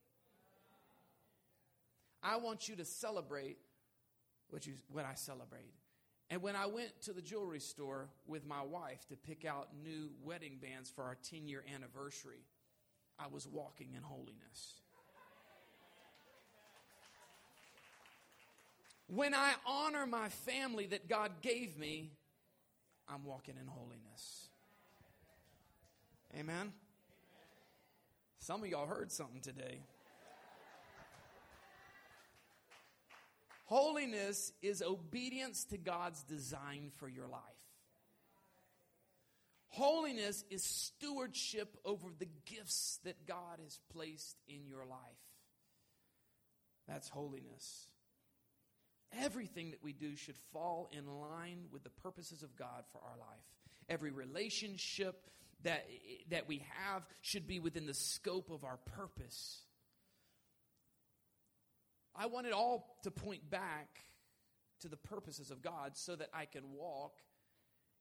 I 2.22 2.36
want 2.36 2.68
you 2.68 2.76
to 2.76 2.84
celebrate 2.84 3.58
what, 4.48 4.66
you, 4.66 4.74
what 4.90 5.04
I 5.04 5.14
celebrate. 5.14 5.72
And 6.30 6.42
when 6.42 6.56
I 6.56 6.66
went 6.66 6.88
to 7.02 7.12
the 7.12 7.20
jewelry 7.20 7.60
store 7.60 8.08
with 8.26 8.46
my 8.46 8.62
wife 8.62 9.06
to 9.08 9.16
pick 9.16 9.44
out 9.44 9.68
new 9.82 10.10
wedding 10.22 10.58
bands 10.60 10.90
for 10.90 11.04
our 11.04 11.16
10 11.30 11.48
year 11.48 11.64
anniversary, 11.74 12.44
I 13.18 13.26
was 13.28 13.46
walking 13.46 13.94
in 13.94 14.02
holiness. 14.02 14.80
When 19.06 19.34
I 19.34 19.52
honor 19.66 20.06
my 20.06 20.30
family 20.30 20.86
that 20.86 21.08
God 21.08 21.30
gave 21.42 21.76
me, 21.78 22.12
I'm 23.06 23.24
walking 23.24 23.54
in 23.60 23.66
holiness. 23.66 24.48
Amen. 26.38 26.72
Some 28.44 28.62
of 28.62 28.68
y'all 28.68 28.84
heard 28.84 29.10
something 29.10 29.40
today. 29.40 29.78
Holiness 33.64 34.52
is 34.60 34.82
obedience 34.82 35.64
to 35.70 35.78
God's 35.78 36.22
design 36.24 36.90
for 36.98 37.08
your 37.08 37.26
life. 37.26 37.40
Holiness 39.68 40.44
is 40.50 40.62
stewardship 40.62 41.74
over 41.86 42.08
the 42.18 42.28
gifts 42.44 43.00
that 43.04 43.26
God 43.26 43.60
has 43.62 43.78
placed 43.94 44.36
in 44.46 44.66
your 44.66 44.84
life. 44.84 45.00
That's 46.86 47.08
holiness. 47.08 47.88
Everything 49.22 49.70
that 49.70 49.82
we 49.82 49.94
do 49.94 50.16
should 50.16 50.36
fall 50.52 50.90
in 50.92 51.06
line 51.06 51.64
with 51.72 51.82
the 51.82 51.88
purposes 51.88 52.42
of 52.42 52.54
God 52.56 52.84
for 52.92 52.98
our 52.98 53.16
life. 53.18 53.46
Every 53.88 54.10
relationship 54.10 55.30
that, 55.64 55.86
that 56.30 56.48
we 56.48 56.64
have 56.78 57.02
should 57.20 57.46
be 57.46 57.58
within 57.58 57.86
the 57.86 57.94
scope 57.94 58.50
of 58.50 58.64
our 58.64 58.78
purpose. 58.96 59.62
I 62.16 62.26
want 62.26 62.46
it 62.46 62.52
all 62.52 62.96
to 63.02 63.10
point 63.10 63.50
back 63.50 63.88
to 64.80 64.88
the 64.88 64.96
purposes 64.96 65.50
of 65.50 65.62
God 65.62 65.92
so 65.96 66.14
that 66.14 66.28
I 66.32 66.44
can 66.44 66.72
walk 66.72 67.14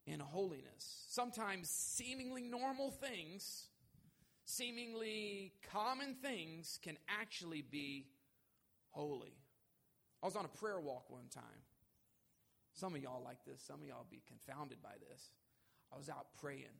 in 0.05 0.19
holiness. 0.19 1.05
Sometimes 1.09 1.69
seemingly 1.69 2.43
normal 2.43 2.91
things, 2.91 3.67
seemingly 4.45 5.53
common 5.71 6.15
things, 6.21 6.79
can 6.83 6.97
actually 7.07 7.61
be 7.61 8.07
holy. 8.89 9.37
I 10.21 10.25
was 10.25 10.35
on 10.35 10.45
a 10.45 10.49
prayer 10.49 10.79
walk 10.79 11.09
one 11.09 11.27
time. 11.33 11.43
Some 12.73 12.95
of 12.95 13.01
y'all 13.01 13.23
like 13.23 13.43
this, 13.45 13.63
some 13.65 13.81
of 13.81 13.87
y'all 13.87 14.05
be 14.09 14.21
confounded 14.27 14.81
by 14.81 14.95
this. 15.09 15.29
I 15.93 15.97
was 15.97 16.09
out 16.09 16.27
praying. 16.41 16.75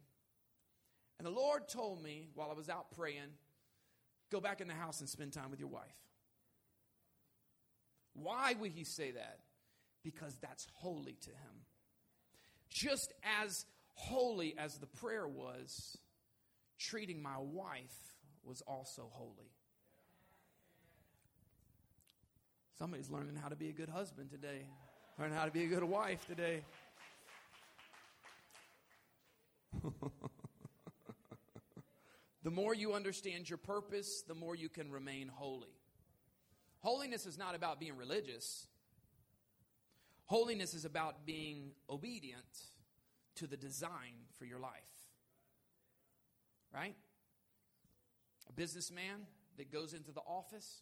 And 1.23 1.33
the 1.33 1.39
Lord 1.39 1.69
told 1.69 2.03
me 2.03 2.27
while 2.35 2.51
I 2.51 2.53
was 2.53 2.67
out 2.67 2.91
praying, 2.97 3.31
go 4.29 4.41
back 4.41 4.59
in 4.59 4.67
the 4.67 4.73
house 4.73 4.99
and 4.99 5.07
spend 5.07 5.31
time 5.31 5.51
with 5.51 5.59
your 5.59 5.69
wife. 5.69 5.95
Why 8.13 8.53
would 8.59 8.71
he 8.71 8.83
say 8.83 9.11
that? 9.11 9.39
Because 10.03 10.35
that's 10.41 10.67
holy 10.73 11.15
to 11.21 11.29
him. 11.29 11.63
Just 12.69 13.13
as 13.41 13.65
holy 13.93 14.53
as 14.57 14.79
the 14.79 14.85
prayer 14.85 15.25
was, 15.25 15.97
treating 16.77 17.21
my 17.21 17.37
wife 17.37 17.95
was 18.43 18.59
also 18.67 19.07
holy. 19.09 19.53
Somebody's 22.77 23.09
learning 23.09 23.37
how 23.41 23.47
to 23.47 23.55
be 23.55 23.69
a 23.69 23.73
good 23.73 23.87
husband 23.87 24.29
today, 24.29 24.65
learning 25.17 25.37
how 25.37 25.45
to 25.45 25.51
be 25.51 25.63
a 25.63 25.67
good 25.67 25.85
wife 25.85 26.27
today. 26.27 26.65
the 32.43 32.51
more 32.51 32.75
you 32.75 32.93
understand 32.93 33.49
your 33.49 33.57
purpose, 33.57 34.21
the 34.27 34.35
more 34.35 34.55
you 34.55 34.69
can 34.69 34.91
remain 34.91 35.29
holy. 35.29 35.75
Holiness 36.79 37.25
is 37.25 37.37
not 37.37 37.55
about 37.55 37.79
being 37.79 37.95
religious. 37.95 38.67
Holiness 40.25 40.73
is 40.73 40.83
about 40.83 41.25
being 41.25 41.71
obedient 41.89 42.43
to 43.35 43.47
the 43.47 43.55
design 43.55 44.27
for 44.37 44.45
your 44.45 44.59
life. 44.59 44.71
Right? 46.73 46.95
A 48.49 48.53
businessman 48.53 49.27
that 49.57 49.71
goes 49.71 49.93
into 49.93 50.11
the 50.11 50.21
office 50.21 50.81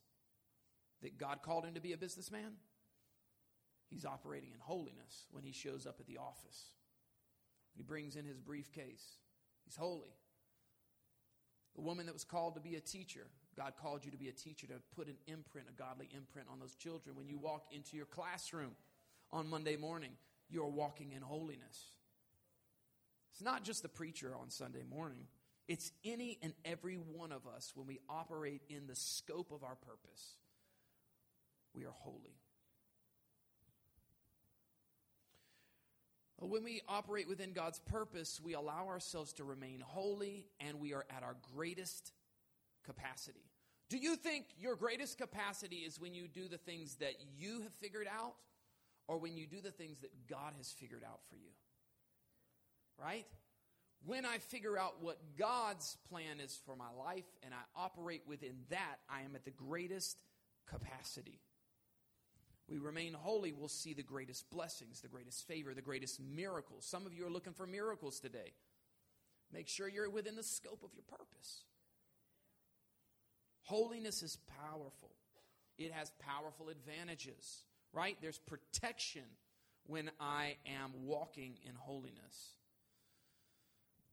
that 1.04 1.18
God 1.18 1.42
called 1.44 1.66
him 1.66 1.76
to 1.76 1.82
be 1.82 1.94
a 1.94 1.98
businessman, 1.98 2.54
he's 3.90 4.06
operating 4.06 4.52
in 4.54 4.60
holiness 4.60 5.28
when 5.32 5.44
he 5.44 5.52
shows 5.52 5.86
up 5.86 5.98
at 6.00 6.08
the 6.08 6.18
office. 6.18 6.70
He 7.76 7.84
brings 7.84 8.16
in 8.16 8.26
his 8.26 8.40
briefcase. 8.40 9.18
He's 9.66 9.76
holy. 9.76 10.14
The 11.76 11.82
woman 11.82 12.06
that 12.08 12.14
was 12.14 12.24
called 12.24 12.56
to 12.56 12.62
be 12.62 12.76
a 12.76 12.80
teacher, 12.82 13.28
God 13.56 13.74
called 13.82 14.04
you 14.04 14.12
to 14.12 14.18
be 14.18 14.28
a 14.28 14.34
teacher 14.34 14.68
to 14.68 14.74
put 14.96 15.08
an 15.08 15.18
imprint, 15.28 15.68
a 15.70 15.74
godly 15.74 16.10
imprint 16.16 16.48
on 16.52 16.60
those 16.60 16.76
children. 16.76 17.16
When 17.16 17.28
you 17.28 17.38
walk 17.38 17.66
into 17.72 17.96
your 17.96 18.06
classroom 18.06 18.72
on 19.32 19.50
Monday 19.50 19.78
morning, 19.78 20.12
you're 20.50 20.68
walking 20.68 21.12
in 21.14 21.22
holiness. 21.22 21.92
It's 23.32 23.42
not 23.42 23.64
just 23.64 23.82
the 23.82 23.90
preacher 23.90 24.34
on 24.40 24.50
Sunday 24.50 24.84
morning, 24.84 25.28
it's 25.68 25.92
any 26.04 26.38
and 26.42 26.54
every 26.66 26.96
one 26.96 27.32
of 27.32 27.48
us 27.48 27.72
when 27.76 27.88
we 27.88 28.00
operate 28.10 28.62
in 28.70 28.88
the 28.88 28.96
scope 28.96 29.52
of 29.52 29.64
our 29.64 29.76
purpose. 29.76 30.36
We 31.74 31.86
are 31.86 31.94
holy. 31.94 32.36
When 36.42 36.64
we 36.64 36.82
operate 36.90 37.30
within 37.30 37.54
God's 37.54 37.78
purpose, 37.80 38.42
we 38.44 38.56
allow 38.56 38.88
ourselves 38.88 39.32
to 39.34 39.44
remain 39.44 39.80
holy 39.80 40.48
and 40.60 40.80
we 40.80 40.94
are 40.94 41.06
at 41.16 41.22
our 41.22 41.36
greatest 41.56 42.12
capacity. 42.84 43.46
Do 43.90 43.98
you 43.98 44.16
think 44.16 44.46
your 44.60 44.76
greatest 44.76 45.20
capacity 45.20 45.78
is 45.78 46.00
when 46.00 46.16
you 46.16 46.28
do 46.28 46.48
the 46.48 46.58
things 46.58 46.96
that 46.96 47.14
you 47.38 47.62
have 47.62 47.74
figured 47.74 48.08
out 48.08 48.34
or 49.08 49.20
when 49.20 49.38
you 49.38 49.46
do 49.46 49.62
the 49.62 49.72
things 49.72 50.00
that 50.00 50.12
God 50.28 50.54
has 50.58 50.72
figured 50.72 51.04
out 51.04 51.20
for 51.30 51.36
you? 51.36 51.52
Right? 52.98 53.28
When 54.06 54.26
I 54.26 54.40
figure 54.40 54.80
out 54.80 54.96
what 55.00 55.20
God's 55.38 55.96
plan 56.10 56.40
is 56.44 56.60
for 56.66 56.76
my 56.76 56.90
life 56.98 57.26
and 57.44 57.54
I 57.54 57.80
operate 57.80 58.24
within 58.26 58.56
that, 58.72 58.96
I 59.08 59.22
am 59.22 59.36
at 59.36 59.46
the 59.46 59.52
greatest 59.52 60.18
capacity. 60.68 61.40
We 62.72 62.78
remain 62.78 63.14
holy, 63.14 63.52
we'll 63.52 63.68
see 63.68 63.94
the 63.94 64.02
greatest 64.02 64.50
blessings, 64.50 65.02
the 65.02 65.10
greatest 65.10 65.46
favor, 65.46 65.74
the 65.74 65.82
greatest 65.82 66.22
miracles. 66.22 66.86
Some 66.86 67.06
of 67.06 67.14
you 67.14 67.28
are 67.28 67.30
looking 67.30 67.52
for 67.52 67.68
miracles 67.68 68.22
today. 68.22 68.54
Make 69.52 69.68
sure 69.68 69.90
you're 69.90 70.10
within 70.10 70.38
the 70.38 70.44
scope 70.44 70.82
of 70.82 70.94
your 70.94 71.04
purpose. 71.04 71.66
Holiness 73.64 74.24
is 74.24 74.38
powerful, 74.58 75.12
it 75.78 75.92
has 75.92 76.14
powerful 76.20 76.70
advantages, 76.70 77.66
right? 77.92 78.16
There's 78.22 78.40
protection 78.40 79.26
when 79.86 80.10
I 80.22 80.56
am 80.66 80.92
walking 81.04 81.58
in 81.68 81.76
holiness. 81.76 82.56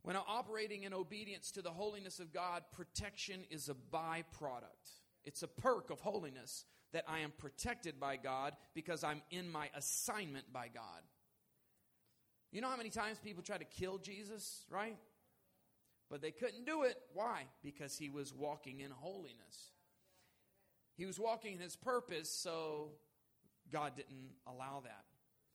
When 0.02 0.16
I'm 0.16 0.22
operating 0.26 0.82
in 0.82 0.92
obedience 0.92 1.52
to 1.52 1.62
the 1.62 1.70
holiness 1.70 2.18
of 2.18 2.32
God, 2.32 2.64
protection 2.72 3.44
is 3.50 3.68
a 3.68 3.74
byproduct. 3.74 5.02
It's 5.24 5.44
a 5.44 5.48
perk 5.48 5.90
of 5.90 6.00
holiness 6.00 6.64
that 6.92 7.04
I 7.08 7.20
am 7.20 7.32
protected 7.36 8.00
by 8.00 8.16
God 8.16 8.54
because 8.74 9.04
I'm 9.04 9.22
in 9.30 9.50
my 9.50 9.68
assignment 9.76 10.52
by 10.52 10.68
God. 10.68 11.02
You 12.50 12.60
know 12.60 12.68
how 12.68 12.76
many 12.76 12.90
times 12.90 13.18
people 13.22 13.42
try 13.42 13.58
to 13.58 13.64
kill 13.64 13.98
Jesus, 13.98 14.64
right? 14.70 14.96
But 16.10 16.22
they 16.22 16.30
couldn't 16.30 16.64
do 16.64 16.84
it. 16.84 16.96
Why? 17.12 17.42
Because 17.62 17.98
he 17.98 18.08
was 18.08 18.32
walking 18.32 18.80
in 18.80 18.90
holiness. 18.90 19.72
He 20.96 21.04
was 21.04 21.18
walking 21.18 21.54
in 21.54 21.60
his 21.60 21.76
purpose, 21.76 22.30
so 22.30 22.92
God 23.70 23.92
didn't 23.96 24.32
allow 24.46 24.80
that. 24.84 25.04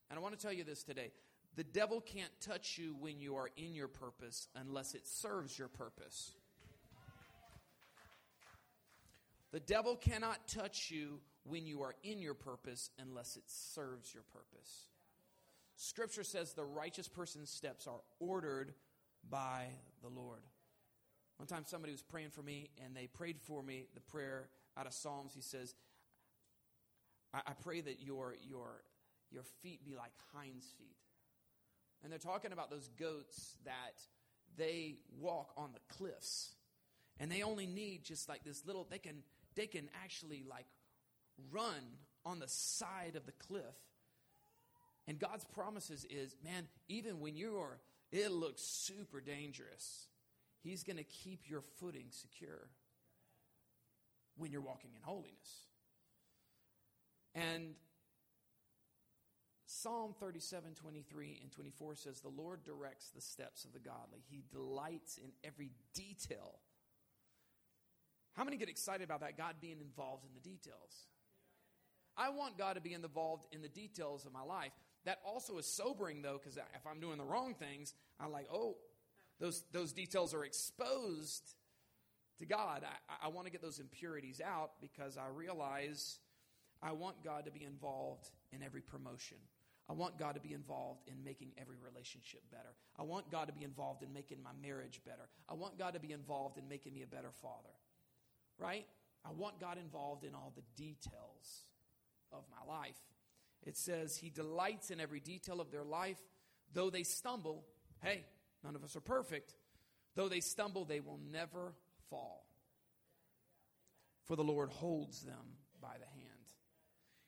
And 0.09 0.19
I 0.19 0.21
want 0.21 0.37
to 0.37 0.41
tell 0.41 0.53
you 0.53 0.63
this 0.63 0.83
today 0.83 1.11
the 1.55 1.63
devil 1.63 2.01
can't 2.01 2.31
touch 2.41 2.77
you 2.77 2.95
when 2.99 3.19
you 3.19 3.35
are 3.35 3.49
in 3.57 3.75
your 3.75 3.87
purpose 3.87 4.47
unless 4.55 4.95
it 4.95 5.07
serves 5.07 5.57
your 5.57 5.67
purpose. 5.67 6.31
The 9.53 9.59
devil 9.59 9.95
cannot 9.95 10.47
touch 10.47 10.89
you 10.91 11.19
when 11.43 11.65
you 11.65 11.83
are 11.83 11.93
in 12.03 12.19
your 12.21 12.33
purpose 12.33 12.89
unless 12.99 13.37
it 13.37 13.43
serves 13.45 14.13
your 14.13 14.23
purpose. 14.33 14.87
Scripture 15.75 16.23
says 16.23 16.53
the 16.53 16.65
righteous 16.65 17.07
person's 17.07 17.51
steps 17.51 17.85
are 17.85 18.01
ordered 18.19 18.73
by 19.29 19.67
the 20.01 20.09
Lord. 20.09 20.41
One 21.37 21.47
time 21.47 21.63
somebody 21.67 21.91
was 21.91 22.01
praying 22.01 22.31
for 22.31 22.41
me 22.41 22.71
and 22.83 22.95
they 22.95 23.07
prayed 23.07 23.39
for 23.41 23.61
me 23.61 23.85
the 23.93 24.01
prayer 24.01 24.49
out 24.75 24.87
of 24.87 24.93
Psalms. 24.93 25.33
He 25.35 25.41
says, 25.41 25.75
I, 27.33 27.41
I 27.47 27.53
pray 27.53 27.81
that 27.81 28.01
your, 28.01 28.35
your, 28.41 28.81
your 29.31 29.43
feet 29.61 29.85
be 29.85 29.95
like 29.95 30.11
hinds 30.33 30.65
feet. 30.79 30.97
And 32.03 32.11
they're 32.11 32.19
talking 32.19 32.51
about 32.51 32.69
those 32.69 32.89
goats 32.99 33.55
that 33.65 34.01
they 34.57 34.95
walk 35.19 35.53
on 35.57 35.71
the 35.73 35.95
cliffs. 35.95 36.55
And 37.19 37.31
they 37.31 37.43
only 37.43 37.67
need 37.67 38.03
just 38.03 38.27
like 38.27 38.43
this 38.43 38.65
little, 38.65 38.87
they 38.89 38.97
can, 38.97 39.23
they 39.55 39.67
can 39.67 39.89
actually 40.03 40.43
like 40.49 40.65
run 41.51 41.97
on 42.25 42.39
the 42.39 42.47
side 42.47 43.15
of 43.15 43.25
the 43.25 43.31
cliff. 43.33 43.63
And 45.07 45.19
God's 45.19 45.43
promises 45.45 46.05
is, 46.09 46.35
man, 46.43 46.67
even 46.87 47.19
when 47.19 47.35
you 47.35 47.57
are, 47.57 47.79
it 48.11 48.31
looks 48.31 48.61
super 48.61 49.19
dangerous, 49.19 50.07
He's 50.61 50.83
going 50.83 50.97
to 50.97 51.03
keep 51.03 51.49
your 51.49 51.61
footing 51.79 52.05
secure 52.09 52.69
when 54.37 54.51
you're 54.51 54.61
walking 54.61 54.91
in 54.95 55.01
holiness. 55.01 55.67
And 57.35 57.75
Psalm 59.65 60.13
37, 60.19 60.75
23 60.75 61.39
and 61.41 61.51
24 61.51 61.95
says, 61.95 62.21
The 62.21 62.29
Lord 62.29 62.63
directs 62.63 63.09
the 63.09 63.21
steps 63.21 63.65
of 63.65 63.73
the 63.73 63.79
godly. 63.79 64.23
He 64.29 64.43
delights 64.51 65.17
in 65.17 65.31
every 65.43 65.71
detail. 65.93 66.59
How 68.33 68.43
many 68.43 68.57
get 68.57 68.69
excited 68.69 69.03
about 69.03 69.21
that? 69.21 69.37
God 69.37 69.55
being 69.61 69.79
involved 69.79 70.25
in 70.25 70.33
the 70.33 70.39
details. 70.39 71.07
I 72.17 72.29
want 72.29 72.57
God 72.57 72.73
to 72.73 72.81
be 72.81 72.93
involved 72.93 73.47
in 73.51 73.61
the 73.61 73.67
details 73.67 74.25
of 74.25 74.33
my 74.33 74.43
life. 74.43 74.71
That 75.05 75.19
also 75.25 75.57
is 75.57 75.65
sobering, 75.65 76.21
though, 76.21 76.39
because 76.41 76.57
if 76.57 76.87
I'm 76.89 76.99
doing 76.99 77.17
the 77.17 77.25
wrong 77.25 77.55
things, 77.55 77.93
I'm 78.19 78.31
like, 78.31 78.47
oh, 78.51 78.75
those, 79.39 79.63
those 79.71 79.91
details 79.91 80.33
are 80.33 80.45
exposed 80.45 81.55
to 82.39 82.45
God. 82.45 82.83
I, 82.83 83.27
I 83.27 83.27
want 83.29 83.45
to 83.47 83.51
get 83.51 83.61
those 83.61 83.79
impurities 83.79 84.41
out 84.43 84.71
because 84.81 85.17
I 85.17 85.27
realize 85.33 86.19
I 86.81 86.91
want 86.91 87.23
God 87.23 87.45
to 87.45 87.51
be 87.51 87.63
involved 87.63 88.29
in 88.51 88.63
every 88.63 88.81
promotion. 88.81 89.37
I 89.89 89.93
want 89.93 90.17
God 90.17 90.35
to 90.35 90.41
be 90.41 90.53
involved 90.53 91.01
in 91.07 91.23
making 91.23 91.51
every 91.59 91.75
relationship 91.83 92.41
better. 92.51 92.73
I 92.97 93.03
want 93.03 93.29
God 93.29 93.47
to 93.47 93.53
be 93.53 93.63
involved 93.63 94.01
in 94.01 94.13
making 94.13 94.41
my 94.41 94.51
marriage 94.61 95.01
better. 95.05 95.27
I 95.49 95.55
want 95.55 95.77
God 95.77 95.93
to 95.93 95.99
be 95.99 96.13
involved 96.13 96.57
in 96.57 96.67
making 96.69 96.93
me 96.93 97.01
a 97.01 97.07
better 97.07 97.31
father. 97.41 97.73
Right? 98.59 98.85
I 99.25 99.31
want 99.31 99.59
God 99.59 99.77
involved 99.77 100.23
in 100.23 100.35
all 100.35 100.53
the 100.55 100.63
details 100.75 101.67
of 102.31 102.43
my 102.51 102.71
life. 102.71 102.99
It 103.65 103.77
says, 103.77 104.17
He 104.17 104.29
delights 104.29 104.91
in 104.91 104.99
every 104.99 105.19
detail 105.19 105.61
of 105.61 105.71
their 105.71 105.83
life. 105.83 106.17
Though 106.73 106.89
they 106.89 107.03
stumble, 107.03 107.65
hey, 108.01 108.25
none 108.63 108.75
of 108.75 108.83
us 108.83 108.95
are 108.95 109.01
perfect. 109.01 109.55
Though 110.15 110.29
they 110.29 110.39
stumble, 110.39 110.85
they 110.85 110.99
will 110.99 111.19
never 111.31 111.73
fall. 112.09 112.45
For 114.25 114.35
the 114.35 114.43
Lord 114.43 114.69
holds 114.69 115.21
them 115.21 115.57
by 115.81 115.95
the 115.99 116.05
hand. 116.05 116.29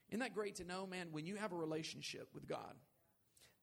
Isn't 0.10 0.20
that 0.20 0.34
great 0.34 0.56
to 0.56 0.64
know, 0.64 0.86
man? 0.86 1.10
When 1.12 1.26
you 1.26 1.36
have 1.36 1.52
a 1.52 1.58
relationship 1.58 2.30
with 2.34 2.48
God, 2.48 2.76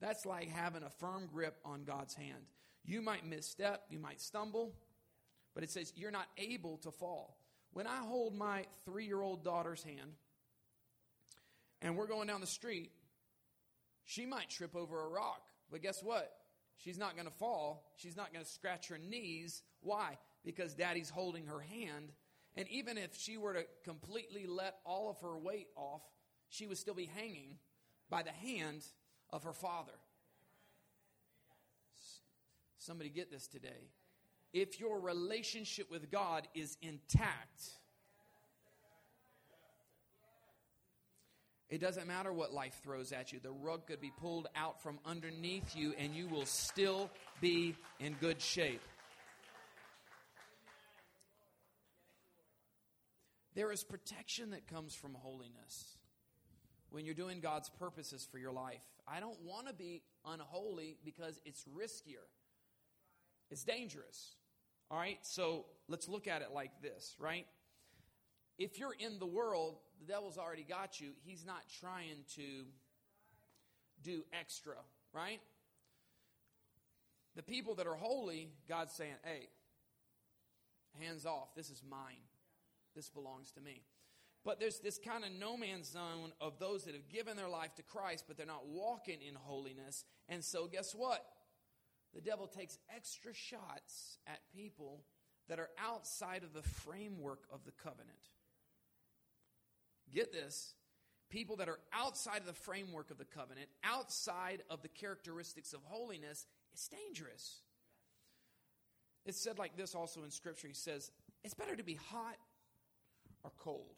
that's 0.00 0.26
like 0.26 0.48
having 0.48 0.82
a 0.82 0.90
firm 0.90 1.28
grip 1.32 1.56
on 1.64 1.84
God's 1.84 2.14
hand. 2.14 2.46
You 2.84 3.00
might 3.00 3.24
misstep, 3.24 3.84
you 3.88 3.98
might 3.98 4.20
stumble, 4.20 4.74
but 5.54 5.62
it 5.62 5.70
says 5.70 5.92
you're 5.94 6.10
not 6.10 6.26
able 6.36 6.78
to 6.78 6.90
fall. 6.90 7.38
When 7.72 7.86
I 7.86 7.98
hold 7.98 8.36
my 8.36 8.66
three 8.84 9.06
year 9.06 9.20
old 9.20 9.44
daughter's 9.44 9.82
hand 9.82 10.12
and 11.80 11.96
we're 11.96 12.06
going 12.06 12.28
down 12.28 12.40
the 12.40 12.46
street, 12.46 12.92
she 14.04 14.26
might 14.26 14.50
trip 14.50 14.76
over 14.76 15.04
a 15.04 15.08
rock, 15.08 15.42
but 15.70 15.82
guess 15.82 16.02
what? 16.02 16.32
She's 16.76 16.98
not 16.98 17.14
going 17.14 17.28
to 17.28 17.34
fall. 17.34 17.92
She's 17.96 18.16
not 18.16 18.32
going 18.32 18.44
to 18.44 18.50
scratch 18.50 18.88
her 18.88 18.98
knees. 18.98 19.62
Why? 19.80 20.18
Because 20.44 20.74
daddy's 20.74 21.08
holding 21.08 21.46
her 21.46 21.60
hand. 21.60 22.12
And 22.56 22.68
even 22.68 22.98
if 22.98 23.16
she 23.16 23.36
were 23.36 23.54
to 23.54 23.64
completely 23.84 24.46
let 24.46 24.78
all 24.84 25.08
of 25.08 25.18
her 25.20 25.38
weight 25.38 25.68
off, 25.76 26.02
she 26.48 26.66
would 26.66 26.78
still 26.78 26.94
be 26.94 27.06
hanging 27.06 27.58
by 28.10 28.22
the 28.22 28.32
hand 28.32 28.84
of 29.30 29.44
her 29.44 29.52
father. 29.52 29.92
Somebody 32.76 33.10
get 33.10 33.30
this 33.30 33.46
today. 33.46 33.88
If 34.52 34.78
your 34.78 35.00
relationship 35.00 35.90
with 35.90 36.10
God 36.10 36.46
is 36.54 36.76
intact, 36.82 37.62
it 41.70 41.80
doesn't 41.80 42.06
matter 42.06 42.32
what 42.32 42.52
life 42.52 42.78
throws 42.82 43.12
at 43.12 43.32
you. 43.32 43.40
The 43.42 43.50
rug 43.50 43.86
could 43.86 44.00
be 44.00 44.12
pulled 44.20 44.48
out 44.54 44.82
from 44.82 44.98
underneath 45.06 45.74
you, 45.74 45.94
and 45.98 46.14
you 46.14 46.28
will 46.28 46.44
still 46.44 47.10
be 47.40 47.74
in 47.98 48.14
good 48.20 48.42
shape. 48.42 48.82
There 53.54 53.72
is 53.72 53.84
protection 53.84 54.50
that 54.50 54.66
comes 54.66 54.94
from 54.94 55.14
holiness 55.14 55.96
when 56.90 57.06
you're 57.06 57.14
doing 57.14 57.40
God's 57.40 57.70
purposes 57.70 58.26
for 58.30 58.38
your 58.38 58.52
life. 58.52 58.82
I 59.08 59.20
don't 59.20 59.40
want 59.42 59.66
to 59.66 59.72
be 59.74 60.02
unholy 60.26 60.98
because 61.04 61.40
it's 61.46 61.64
riskier, 61.64 62.26
it's 63.50 63.64
dangerous. 63.64 64.36
All 64.92 64.98
right, 64.98 65.18
so 65.22 65.64
let's 65.88 66.06
look 66.06 66.28
at 66.28 66.42
it 66.42 66.48
like 66.52 66.82
this, 66.82 67.16
right? 67.18 67.46
If 68.58 68.78
you're 68.78 68.94
in 68.98 69.18
the 69.18 69.26
world, 69.26 69.78
the 69.98 70.12
devil's 70.12 70.36
already 70.36 70.66
got 70.68 71.00
you. 71.00 71.12
He's 71.24 71.46
not 71.46 71.62
trying 71.80 72.26
to 72.36 72.66
do 74.02 74.22
extra, 74.38 74.74
right? 75.14 75.40
The 77.36 77.42
people 77.42 77.74
that 77.76 77.86
are 77.86 77.94
holy, 77.94 78.50
God's 78.68 78.92
saying, 78.92 79.14
hey, 79.24 79.48
hands 81.00 81.24
off. 81.24 81.54
This 81.56 81.70
is 81.70 81.82
mine. 81.88 82.28
This 82.94 83.08
belongs 83.08 83.50
to 83.52 83.62
me. 83.62 83.84
But 84.44 84.60
there's 84.60 84.80
this 84.80 84.98
kind 84.98 85.24
of 85.24 85.30
no 85.32 85.56
man's 85.56 85.90
zone 85.90 86.32
of 86.38 86.58
those 86.58 86.84
that 86.84 86.92
have 86.94 87.08
given 87.08 87.38
their 87.38 87.48
life 87.48 87.74
to 87.76 87.82
Christ, 87.82 88.24
but 88.28 88.36
they're 88.36 88.44
not 88.44 88.66
walking 88.66 89.22
in 89.26 89.36
holiness. 89.36 90.04
And 90.28 90.44
so, 90.44 90.66
guess 90.66 90.94
what? 90.94 91.24
The 92.14 92.20
devil 92.20 92.46
takes 92.46 92.78
extra 92.94 93.32
shots 93.32 94.18
at 94.26 94.40
people 94.54 95.04
that 95.48 95.58
are 95.58 95.70
outside 95.78 96.42
of 96.42 96.52
the 96.52 96.62
framework 96.62 97.44
of 97.52 97.64
the 97.64 97.72
covenant. 97.72 98.10
Get 100.12 100.32
this 100.32 100.74
people 101.32 101.56
that 101.56 101.68
are 101.68 101.78
outside 101.94 102.40
of 102.40 102.46
the 102.46 102.52
framework 102.52 103.10
of 103.10 103.16
the 103.16 103.24
covenant, 103.24 103.66
outside 103.82 104.62
of 104.68 104.82
the 104.82 104.88
characteristics 104.88 105.72
of 105.72 105.80
holiness, 105.84 106.46
it's 106.74 106.88
dangerous. 106.88 107.62
It's 109.24 109.40
said 109.40 109.58
like 109.58 109.76
this 109.76 109.94
also 109.94 110.24
in 110.24 110.30
Scripture. 110.30 110.68
He 110.68 110.74
says, 110.74 111.10
It's 111.42 111.54
better 111.54 111.74
to 111.74 111.82
be 111.82 111.94
hot 111.94 112.36
or 113.42 113.50
cold. 113.58 113.96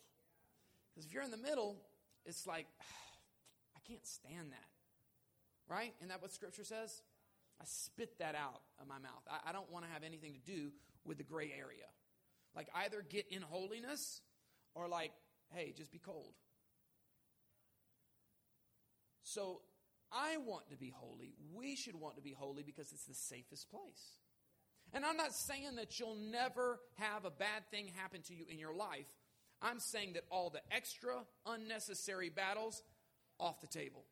Because 0.95 1.07
if 1.07 1.13
you're 1.13 1.25
in 1.25 1.33
the 1.33 1.37
middle, 1.37 1.77
it's 2.25 2.47
like, 2.47 2.67
I 2.81 3.81
can't 3.89 4.07
stand 4.07 4.53
that. 4.53 5.75
Right? 5.75 5.93
Isn't 5.99 6.11
that 6.11 6.23
what 6.23 6.33
Scripture 6.33 6.65
says? 6.65 7.03
I 7.65 7.67
spit 7.67 8.19
that 8.19 8.35
out 8.35 8.61
of 8.79 8.87
my 8.87 8.99
mouth. 8.99 9.23
I, 9.31 9.49
I 9.49 9.53
don't 9.53 9.71
want 9.73 9.87
to 9.87 9.91
have 9.91 10.03
anything 10.03 10.35
to 10.35 10.53
do 10.53 10.71
with 11.07 11.17
the 11.17 11.25
gray 11.25 11.51
area. 11.51 11.87
Like, 12.55 12.69
either 12.75 13.03
get 13.09 13.27
in 13.31 13.41
holiness 13.41 14.21
or, 14.75 14.87
like, 14.87 15.13
hey, 15.49 15.73
just 15.75 15.91
be 15.91 15.99
cold. 15.99 16.35
So, 19.23 19.63
I 20.13 20.37
want 20.37 20.69
to 20.71 20.77
be 20.77 20.93
holy. 20.95 21.33
We 21.55 21.75
should 21.75 21.99
want 21.99 22.17
to 22.17 22.23
be 22.23 22.33
holy 22.33 22.63
because 22.63 22.93
it's 22.93 23.07
the 23.07 23.15
safest 23.15 23.71
place. 23.71 24.19
And 24.93 25.03
I'm 25.03 25.17
not 25.17 25.33
saying 25.33 25.77
that 25.77 25.99
you'll 25.99 26.19
never 26.31 26.81
have 26.97 27.25
a 27.25 27.31
bad 27.31 27.71
thing 27.71 27.91
happen 27.97 28.21
to 28.29 28.35
you 28.35 28.45
in 28.47 28.59
your 28.59 28.75
life. 28.75 29.09
I'm 29.63 29.81
saying 29.81 30.13
that 30.13 30.25
all 30.31 30.51
the 30.51 30.61
extra 30.71 31.15
unnecessary 31.47 32.29
battles 32.29 32.83
off 33.41 33.63
the 33.63 33.67
table. 33.67 34.05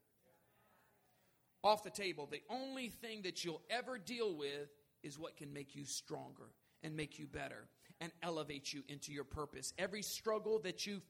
Off 1.64 1.84
the 1.84 1.90
table. 1.90 2.28
The 2.30 2.42
only 2.50 2.88
thing 2.88 3.22
that 3.22 3.44
you'll 3.44 3.62
ever 3.70 3.98
deal 3.98 4.34
with 4.34 4.68
is 5.02 5.18
what 5.18 5.36
can 5.36 5.52
make 5.52 5.74
you 5.74 5.84
stronger 5.84 6.50
and 6.82 6.96
make 6.96 7.18
you 7.18 7.26
better 7.26 7.68
and 8.00 8.10
elevate 8.22 8.72
you 8.72 8.82
into 8.88 9.12
your 9.12 9.24
purpose. 9.24 9.72
Every 9.78 10.02
struggle 10.02 10.58
that 10.60 10.86
you 10.86 11.00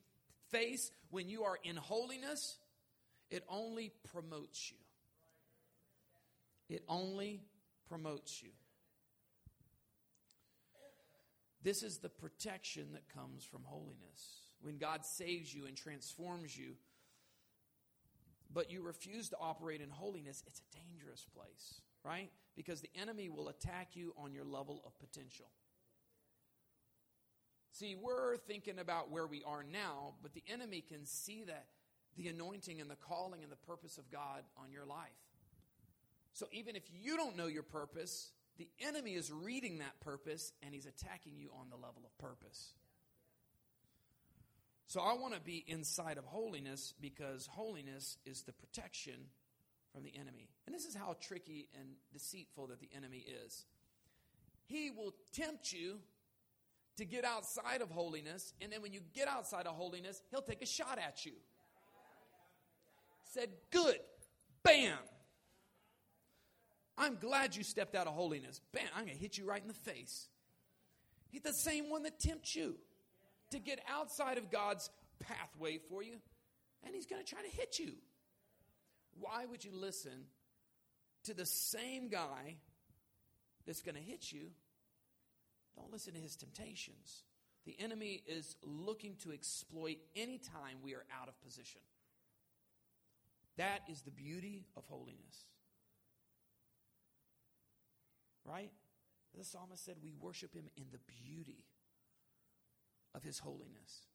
face 0.51 0.91
when 1.11 1.29
you 1.29 1.45
are 1.45 1.59
in 1.65 1.77
holiness, 1.77 2.59
it 3.31 3.45
only 3.49 3.93
promotes 4.13 4.71
you. 4.71 4.77
It 6.69 6.85
only 6.89 7.41
promotes 7.89 8.43
you. 8.43 8.51
This 11.63 11.83
is 11.83 11.99
the 11.99 12.09
protection 12.09 12.89
that 12.93 13.09
comes 13.09 13.45
from 13.45 13.63
holiness. 13.65 14.41
When 14.61 14.79
God 14.79 15.05
saves 15.05 15.55
you 15.55 15.67
and 15.67 15.77
transforms 15.77 16.57
you, 16.57 16.75
but 18.53 18.71
you 18.71 18.83
refuse 18.83 19.29
to 19.31 19.37
operate 19.41 19.81
in 19.81 19.91
holiness, 19.91 20.43
it's 20.47 20.61
a 20.61 20.77
dangerous 20.77 21.27
place, 21.35 21.81
right? 22.05 22.31
Because 22.57 22.81
the 22.81 22.91
enemy 23.01 23.29
will 23.29 23.49
attack 23.49 23.91
you 23.95 24.15
on 24.17 24.33
your 24.33 24.45
level 24.45 24.83
of 24.85 24.99
potential. 24.99 25.47
See, 27.73 27.95
we're 27.95 28.37
thinking 28.37 28.79
about 28.79 29.11
where 29.11 29.27
we 29.27 29.43
are 29.45 29.65
now, 29.65 30.15
but 30.23 30.35
the 30.35 30.43
enemy 30.47 30.85
can 30.87 31.07
see 31.07 31.45
that 31.45 31.67
the 32.17 32.29
anointing 32.29 32.81
and 32.81 32.91
the 32.91 32.97
calling 32.97 33.43
and 33.43 33.51
the 33.51 33.57
purpose 33.57 33.97
of 33.97 34.11
God 34.11 34.43
on 34.63 34.71
your 34.71 34.85
life. 34.85 35.09
So 36.35 36.47
even 36.53 36.77
if 36.77 36.83
you 36.93 37.17
don't 37.17 37.37
know 37.37 37.47
your 37.47 37.63
purpose, 37.63 38.31
the 38.59 38.69
enemy 38.87 39.15
is 39.15 39.33
reading 39.33 39.79
that 39.79 39.99
purpose 40.01 40.53
and 40.63 40.75
he's 40.75 40.87
attacking 40.87 41.39
you 41.39 41.51
on 41.59 41.71
the 41.71 41.77
level 41.77 42.03
of 42.05 42.17
purpose. 42.19 42.75
So 44.93 45.01
I 45.01 45.15
want 45.15 45.33
to 45.33 45.41
be 45.41 45.65
inside 45.67 46.19
of 46.19 46.27
holiness 46.27 46.93
because 47.01 47.47
holiness 47.47 48.19
is 48.27 48.43
the 48.43 48.53
protection 48.53 49.15
from 49.91 50.03
the 50.03 50.13
enemy. 50.15 50.51
And 50.67 50.75
this 50.75 50.85
is 50.85 50.95
how 50.95 51.17
tricky 51.19 51.67
and 51.81 51.89
deceitful 52.13 52.67
that 52.67 52.79
the 52.79 52.91
enemy 52.95 53.25
is. 53.47 53.65
He 54.67 54.91
will 54.91 55.15
tempt 55.33 55.73
you 55.73 55.97
to 56.99 57.07
get 57.07 57.25
outside 57.25 57.81
of 57.81 57.91
holiness, 57.91 58.53
and 58.61 58.71
then 58.71 58.83
when 58.83 58.93
you 58.93 59.01
get 59.15 59.29
outside 59.29 59.67
of 59.67 59.77
holiness, 59.77 60.21
he'll 60.31 60.43
take 60.43 60.61
a 60.61 60.67
shot 60.67 60.99
at 60.99 61.25
you. 61.25 61.33
Said, 63.33 63.49
Good, 63.71 63.99
bam. 64.63 64.99
I'm 66.99 67.17
glad 67.17 67.57
you 67.57 67.65
stepped 67.65 67.95
out 67.95 68.07
of 68.07 68.13
holiness. 68.13 68.61
Bam, 68.75 68.85
I'm 68.95 69.07
going 69.07 69.17
to 69.17 69.23
hit 69.23 69.39
you 69.39 69.47
right 69.47 69.63
in 69.63 69.69
the 69.69 69.91
face. 69.91 70.29
He's 71.31 71.41
the 71.41 71.55
same 71.55 71.89
one 71.89 72.03
that 72.03 72.21
tempts 72.21 72.55
you 72.55 72.77
to 73.53 73.59
get 73.59 73.81
outside 73.89 74.39
of 74.39 74.51
God's 74.51 74.91
pathway 75.21 75.79
for 75.89 76.03
you, 76.03 76.15
and 76.85 76.95
he's 76.95 77.07
going 77.07 77.23
to 77.23 77.29
try 77.29 77.43
to 77.43 77.57
hit 77.57 77.79
you. 77.79 77.93
Why 79.19 79.45
would 79.47 79.65
you 79.65 79.71
listen 79.73 80.27
to 81.25 81.35
the 81.35 81.47
same 81.47 82.09
guy 82.09 82.57
that's 83.67 83.83
going 83.83 83.95
to 83.95 84.01
hit 84.01 84.33
you? 84.33 84.51
Don't 85.77 85.93
listen 85.93 86.15
to 86.15 86.21
his 86.21 86.37
temptations. 86.37 87.23
The 87.65 87.77
enemy 87.79 88.23
is 88.27 88.57
looking 88.65 89.17
to 89.23 89.33
exploit 89.33 89.99
any 90.17 90.39
time 90.39 90.79
we 90.83 90.95
are 90.95 91.05
out 91.21 91.29
of 91.29 91.41
position. 91.43 91.81
That 93.57 93.81
is 93.89 94.03
the 94.03 94.11
beauty 94.11 94.65
of 94.77 94.85
holiness. 94.87 95.47
Right? 98.45 98.73
The 99.39 99.45
psalmist 99.45 99.85
said 99.85 99.97
we 100.03 100.13
worship 100.21 100.55
him 100.55 100.65
in 100.77 100.85
the 100.91 100.99
beauty 101.07 101.65
of 103.15 103.23
his 103.23 103.39
holiness. 103.39 104.07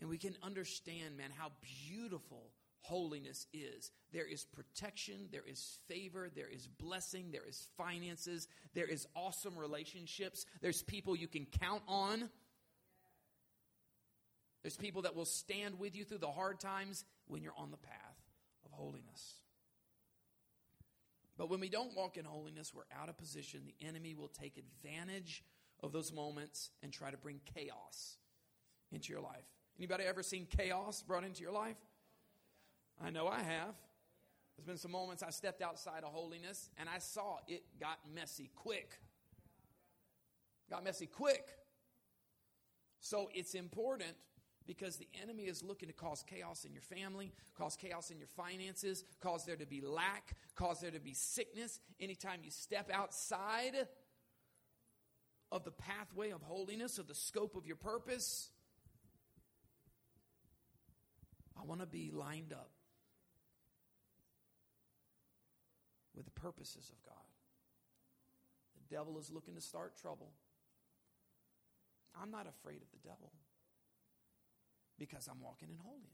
And 0.00 0.08
we 0.08 0.18
can 0.18 0.36
understand, 0.42 1.16
man, 1.16 1.30
how 1.36 1.52
beautiful 1.88 2.50
holiness 2.80 3.46
is. 3.52 3.90
There 4.12 4.26
is 4.26 4.44
protection, 4.44 5.28
there 5.32 5.44
is 5.46 5.78
favor, 5.88 6.30
there 6.34 6.48
is 6.48 6.66
blessing, 6.66 7.30
there 7.32 7.46
is 7.48 7.66
finances, 7.78 8.46
there 8.74 8.86
is 8.86 9.06
awesome 9.14 9.56
relationships, 9.56 10.44
there's 10.60 10.82
people 10.82 11.16
you 11.16 11.28
can 11.28 11.46
count 11.46 11.82
on. 11.88 12.28
There's 14.62 14.76
people 14.76 15.02
that 15.02 15.14
will 15.14 15.26
stand 15.26 15.78
with 15.78 15.94
you 15.94 16.04
through 16.04 16.18
the 16.18 16.30
hard 16.30 16.58
times 16.58 17.04
when 17.26 17.42
you're 17.42 17.52
on 17.56 17.70
the 17.70 17.76
path 17.76 18.16
of 18.64 18.72
holiness. 18.72 19.34
But 21.36 21.50
when 21.50 21.60
we 21.60 21.68
don't 21.68 21.94
walk 21.96 22.16
in 22.16 22.24
holiness, 22.24 22.72
we're 22.74 22.82
out 22.98 23.08
of 23.08 23.18
position. 23.18 23.60
The 23.66 23.86
enemy 23.86 24.14
will 24.14 24.28
take 24.28 24.56
advantage 24.56 25.44
of 25.80 25.92
those 25.92 26.12
moments 26.12 26.70
and 26.82 26.92
try 26.92 27.10
to 27.10 27.16
bring 27.16 27.40
chaos 27.54 28.16
into 28.92 29.12
your 29.12 29.22
life. 29.22 29.44
Anybody 29.78 30.04
ever 30.04 30.22
seen 30.22 30.46
chaos 30.46 31.02
brought 31.02 31.24
into 31.24 31.42
your 31.42 31.52
life? 31.52 31.76
I 33.02 33.10
know 33.10 33.26
I 33.26 33.42
have. 33.42 33.74
There's 34.56 34.66
been 34.66 34.76
some 34.76 34.92
moments 34.92 35.22
I 35.22 35.30
stepped 35.30 35.62
outside 35.62 36.04
of 36.04 36.12
holiness 36.12 36.70
and 36.78 36.88
I 36.88 36.98
saw 36.98 37.38
it 37.48 37.64
got 37.80 37.98
messy 38.14 38.50
quick. 38.54 39.00
Got 40.70 40.84
messy 40.84 41.06
quick. 41.06 41.48
So 43.00 43.28
it's 43.34 43.54
important 43.54 44.14
because 44.66 44.96
the 44.96 45.08
enemy 45.22 45.42
is 45.42 45.62
looking 45.62 45.88
to 45.88 45.92
cause 45.92 46.24
chaos 46.26 46.64
in 46.64 46.72
your 46.72 46.82
family, 46.82 47.32
cause 47.54 47.76
chaos 47.76 48.10
in 48.10 48.18
your 48.18 48.28
finances, 48.28 49.04
cause 49.20 49.44
there 49.44 49.56
to 49.56 49.66
be 49.66 49.82
lack, 49.82 50.36
cause 50.54 50.80
there 50.80 50.90
to 50.90 51.00
be 51.00 51.12
sickness. 51.12 51.80
Anytime 52.00 52.40
you 52.42 52.50
step 52.50 52.90
outside 52.92 53.88
of 55.52 55.64
the 55.64 55.70
pathway 55.70 56.30
of 56.30 56.42
holiness, 56.42 56.98
of 56.98 57.06
the 57.06 57.14
scope 57.14 57.56
of 57.56 57.66
your 57.66 57.76
purpose, 57.76 58.50
I 61.58 61.64
want 61.64 61.80
to 61.80 61.86
be 61.86 62.10
lined 62.12 62.52
up 62.52 62.70
with 66.14 66.24
the 66.24 66.32
purposes 66.32 66.90
of 66.90 67.02
God. 67.04 67.14
The 68.76 68.94
devil 68.94 69.18
is 69.18 69.30
looking 69.30 69.54
to 69.54 69.60
start 69.60 69.96
trouble. 70.00 70.32
I'm 72.20 72.30
not 72.30 72.46
afraid 72.46 72.82
of 72.82 72.90
the 72.92 73.08
devil 73.08 73.32
because 74.98 75.28
I'm 75.28 75.40
walking 75.40 75.68
in 75.70 75.78
holiness. 75.78 76.10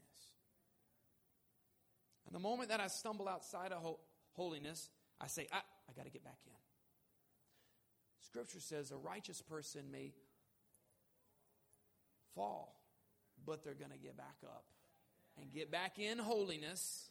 And 2.25 2.35
the 2.35 2.39
moment 2.39 2.69
that 2.69 2.79
I 2.79 2.87
stumble 2.87 3.27
outside 3.27 3.71
of 3.71 3.97
holiness, 4.33 4.89
I 5.19 5.27
say, 5.27 5.47
ah, 5.51 5.63
I 5.89 5.93
got 5.93 6.05
to 6.05 6.11
get 6.11 6.23
back 6.23 6.39
in. 6.45 6.53
Scripture 8.19 8.59
says 8.59 8.91
a 8.91 8.97
righteous 8.97 9.41
person 9.41 9.91
may 9.91 10.13
fall, 12.33 12.81
but 13.45 13.63
they're 13.63 13.73
going 13.73 13.91
to 13.91 13.97
get 13.97 14.15
back 14.15 14.37
up 14.43 14.63
and 15.39 15.51
get 15.51 15.71
back 15.71 15.99
in 15.99 16.17
holiness. 16.17 17.09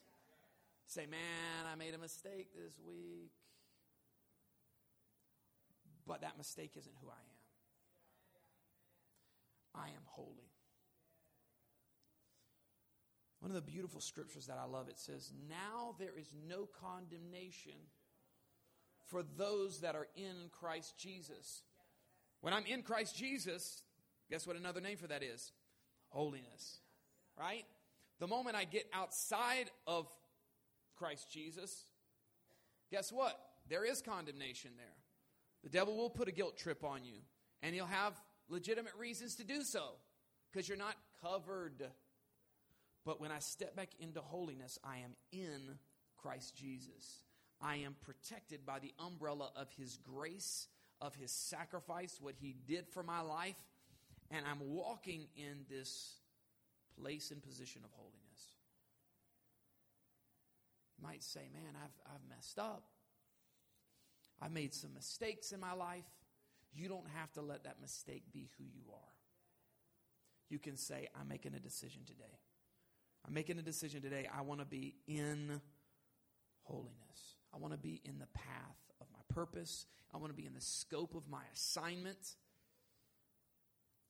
Say, 0.86 1.06
man, 1.06 1.66
I 1.72 1.76
made 1.76 1.94
a 1.94 1.98
mistake 1.98 2.48
this 2.54 2.78
week. 2.84 3.32
But 6.06 6.22
that 6.22 6.36
mistake 6.36 6.72
isn't 6.76 6.94
who 7.00 7.08
I 7.08 7.12
am. 7.12 7.40
I 9.82 9.88
am 9.88 10.02
holy. 10.06 10.50
One 13.40 13.50
of 13.50 13.54
the 13.54 13.70
beautiful 13.70 14.00
scriptures 14.00 14.46
that 14.46 14.58
I 14.60 14.66
love, 14.66 14.88
it 14.88 14.98
says, 14.98 15.32
Now 15.48 15.94
there 15.98 16.12
is 16.18 16.30
no 16.48 16.68
condemnation 16.80 17.72
for 19.06 19.22
those 19.22 19.80
that 19.80 19.94
are 19.94 20.08
in 20.14 20.50
Christ 20.50 20.98
Jesus. 20.98 21.62
When 22.40 22.52
I'm 22.52 22.66
in 22.66 22.82
Christ 22.82 23.16
Jesus, 23.16 23.82
guess 24.30 24.46
what 24.46 24.56
another 24.56 24.80
name 24.80 24.96
for 24.96 25.06
that 25.06 25.22
is? 25.22 25.52
Holiness. 26.08 26.80
Right? 27.38 27.64
The 28.20 28.26
moment 28.26 28.54
I 28.54 28.64
get 28.64 28.86
outside 28.92 29.70
of 29.86 30.06
Christ 30.96 31.30
Jesus, 31.32 31.84
guess 32.90 33.10
what? 33.10 33.40
There 33.68 33.84
is 33.84 34.02
condemnation 34.02 34.72
there. 34.76 34.86
The 35.64 35.70
devil 35.70 35.96
will 35.96 36.10
put 36.10 36.28
a 36.28 36.32
guilt 36.32 36.56
trip 36.58 36.84
on 36.84 37.04
you, 37.04 37.16
and 37.62 37.74
he'll 37.74 37.86
have 37.86 38.14
legitimate 38.48 38.92
reasons 38.98 39.36
to 39.36 39.44
do 39.44 39.62
so 39.62 39.92
because 40.52 40.68
you're 40.68 40.78
not 40.78 40.96
covered. 41.22 41.82
But 43.06 43.20
when 43.20 43.32
I 43.32 43.38
step 43.38 43.74
back 43.74 43.90
into 43.98 44.20
holiness, 44.20 44.78
I 44.84 44.98
am 44.98 45.14
in 45.32 45.78
Christ 46.18 46.54
Jesus. 46.54 47.22
I 47.60 47.76
am 47.76 47.96
protected 48.02 48.66
by 48.66 48.78
the 48.78 48.92
umbrella 48.98 49.50
of 49.56 49.70
his 49.72 49.96
grace, 49.96 50.68
of 51.00 51.14
his 51.14 51.30
sacrifice, 51.30 52.18
what 52.20 52.34
he 52.38 52.54
did 52.66 52.86
for 52.88 53.02
my 53.02 53.20
life, 53.20 53.56
and 54.30 54.44
I'm 54.46 54.60
walking 54.60 55.28
in 55.36 55.64
this 55.68 56.19
place 57.00 57.30
and 57.30 57.42
position 57.42 57.82
of 57.84 57.90
holiness. 57.92 58.52
You 60.98 61.06
might 61.06 61.22
say, 61.22 61.48
Man, 61.52 61.74
I've, 61.82 62.14
I've 62.14 62.28
messed 62.28 62.58
up. 62.58 62.84
I've 64.42 64.52
made 64.52 64.74
some 64.74 64.94
mistakes 64.94 65.52
in 65.52 65.60
my 65.60 65.72
life. 65.72 66.04
You 66.72 66.88
don't 66.88 67.08
have 67.16 67.32
to 67.32 67.42
let 67.42 67.64
that 67.64 67.80
mistake 67.80 68.24
be 68.32 68.48
who 68.58 68.64
you 68.64 68.82
are. 68.92 69.12
You 70.48 70.58
can 70.58 70.76
say, 70.76 71.08
I'm 71.18 71.28
making 71.28 71.54
a 71.54 71.60
decision 71.60 72.02
today. 72.06 72.38
I'm 73.26 73.34
making 73.34 73.58
a 73.58 73.62
decision 73.62 74.02
today. 74.02 74.28
I 74.36 74.42
want 74.42 74.60
to 74.60 74.66
be 74.66 74.96
in 75.06 75.60
holiness. 76.62 77.36
I 77.52 77.58
want 77.58 77.72
to 77.74 77.78
be 77.78 78.00
in 78.04 78.18
the 78.18 78.26
path 78.26 78.76
of 79.00 79.06
my 79.12 79.34
purpose. 79.34 79.86
I 80.14 80.18
want 80.18 80.30
to 80.32 80.36
be 80.36 80.46
in 80.46 80.54
the 80.54 80.60
scope 80.60 81.14
of 81.14 81.28
my 81.28 81.42
assignment. 81.54 82.36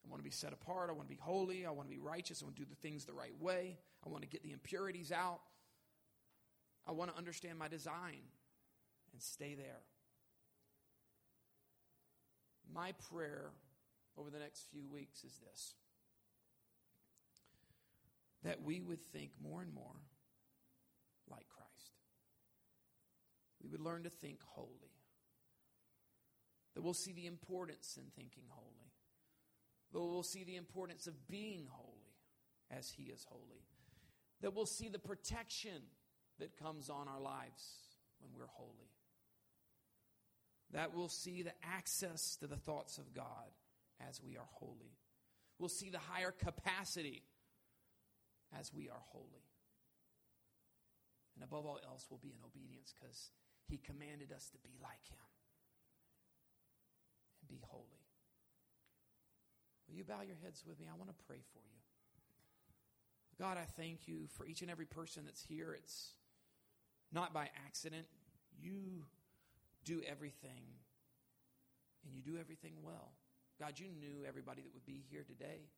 I 0.05 0.09
want 0.09 0.21
to 0.21 0.25
be 0.25 0.31
set 0.31 0.53
apart. 0.53 0.91
I 0.91 0.93
want 0.93 1.09
to 1.09 1.15
be 1.15 1.21
holy. 1.21 1.67
I 1.67 1.71
want 1.71 1.89
to 1.89 1.95
be 1.95 2.01
righteous. 2.01 2.43
I 2.43 2.45
want 2.45 2.57
to 2.57 2.63
do 2.63 2.69
the 2.69 2.77
things 2.77 3.05
the 3.05 3.13
right 3.13 3.35
way. 3.41 3.79
I 4.05 4.09
want 4.09 4.23
to 4.23 4.29
get 4.29 4.43
the 4.43 4.53
impurities 4.53 5.13
out. 5.13 5.41
I 6.87 6.93
want 6.93 7.11
to 7.11 7.17
understand 7.17 7.59
my 7.59 7.69
design 7.69 8.23
and 9.13 9.23
stay 9.23 9.55
there. 9.55 9.83
My 12.73 12.93
prayer 13.11 13.51
over 14.17 14.31
the 14.31 14.39
next 14.39 14.67
few 14.71 14.87
weeks 14.87 15.25
is 15.25 15.39
this 15.39 15.75
that 18.43 18.63
we 18.63 18.81
would 18.81 19.03
think 19.13 19.31
more 19.43 19.61
and 19.61 19.73
more 19.75 20.01
like 21.31 21.47
Christ. 21.49 21.93
We 23.63 23.69
would 23.69 23.81
learn 23.81 24.05
to 24.05 24.11
think 24.11 24.39
holy. 24.43 24.95
That 26.75 26.83
we'll 26.83 26.95
see 26.95 27.13
the 27.13 27.27
importance 27.27 27.99
in 27.99 28.11
thinking 28.17 28.45
holy. 28.49 28.93
That 29.93 30.01
we'll 30.01 30.23
see 30.23 30.45
the 30.45 30.57
importance 30.57 31.07
of 31.07 31.29
being 31.29 31.67
holy 31.69 32.15
as 32.71 32.91
He 32.91 33.05
is 33.05 33.27
holy. 33.29 33.65
That 34.41 34.55
we'll 34.55 34.67
see 34.67 34.89
the 34.89 34.99
protection 34.99 35.83
that 36.39 36.57
comes 36.57 36.89
on 36.89 37.09
our 37.09 37.21
lives 37.21 37.65
when 38.21 38.31
we're 38.37 38.47
holy. 38.47 38.91
That 40.73 40.95
we'll 40.95 41.09
see 41.09 41.43
the 41.43 41.53
access 41.65 42.37
to 42.37 42.47
the 42.47 42.57
thoughts 42.57 42.99
of 42.99 43.13
God 43.13 43.51
as 44.09 44.23
we 44.23 44.37
are 44.37 44.49
holy. 44.53 44.97
We'll 45.59 45.69
see 45.69 45.91
the 45.91 45.99
higher 45.99 46.31
capacity 46.31 47.23
as 48.59 48.73
we 48.73 48.89
are 48.89 49.03
holy. 49.09 49.45
And 51.35 51.45
above 51.45 51.67
all 51.67 51.79
else, 51.85 52.07
we'll 52.11 52.21
be 52.23 52.33
in 52.33 52.45
obedience 52.45 52.95
because 52.99 53.31
He 53.67 53.79
commanded 53.79 54.33
us 54.33 54.49
to 54.51 54.59
be 54.59 54.71
like 54.83 55.05
Him. 55.09 55.27
And 57.41 57.49
be 57.49 57.61
holy. 57.67 58.00
Will 59.91 59.99
you 59.99 60.05
bow 60.05 60.21
your 60.25 60.37
heads 60.45 60.63
with 60.67 60.79
me? 60.79 60.87
I 60.89 60.97
want 60.97 61.11
to 61.11 61.25
pray 61.27 61.41
for 61.53 61.59
you. 61.59 61.79
God, 63.39 63.57
I 63.59 63.65
thank 63.77 64.07
you 64.07 64.29
for 64.37 64.47
each 64.47 64.63
and 64.63 64.71
every 64.71 64.87
person 64.87 65.25
that's 65.25 65.43
here. 65.43 65.77
It's 65.77 66.11
not 67.13 67.35
by 67.35 67.49
accident. 67.67 68.07
You 68.61 69.05
do 69.85 70.03
everything, 70.09 70.79
and 72.05 72.15
you 72.15 72.23
do 72.23 72.39
everything 72.39 72.75
well. 72.83 73.13
God, 73.59 73.79
you 73.79 73.87
knew 73.99 74.25
everybody 74.29 74.63
that 74.63 74.73
would 74.73 74.87
be 74.87 75.03
here 75.11 75.25
today. 75.25 75.69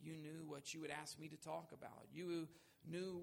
You 0.00 0.16
knew 0.16 0.44
what 0.46 0.74
you 0.74 0.80
would 0.80 0.90
ask 0.90 1.18
me 1.20 1.28
to 1.28 1.36
talk 1.36 1.70
about. 1.72 2.06
You 2.12 2.48
knew, 2.90 3.22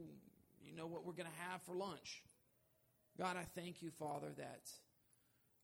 you 0.64 0.76
know, 0.76 0.88
what 0.88 1.06
we're 1.06 1.14
going 1.14 1.30
to 1.30 1.52
have 1.52 1.62
for 1.64 1.76
lunch. 1.76 2.24
God, 3.18 3.36
I 3.36 3.46
thank 3.60 3.82
you, 3.82 3.92
Father, 3.92 4.30
that 4.38 4.72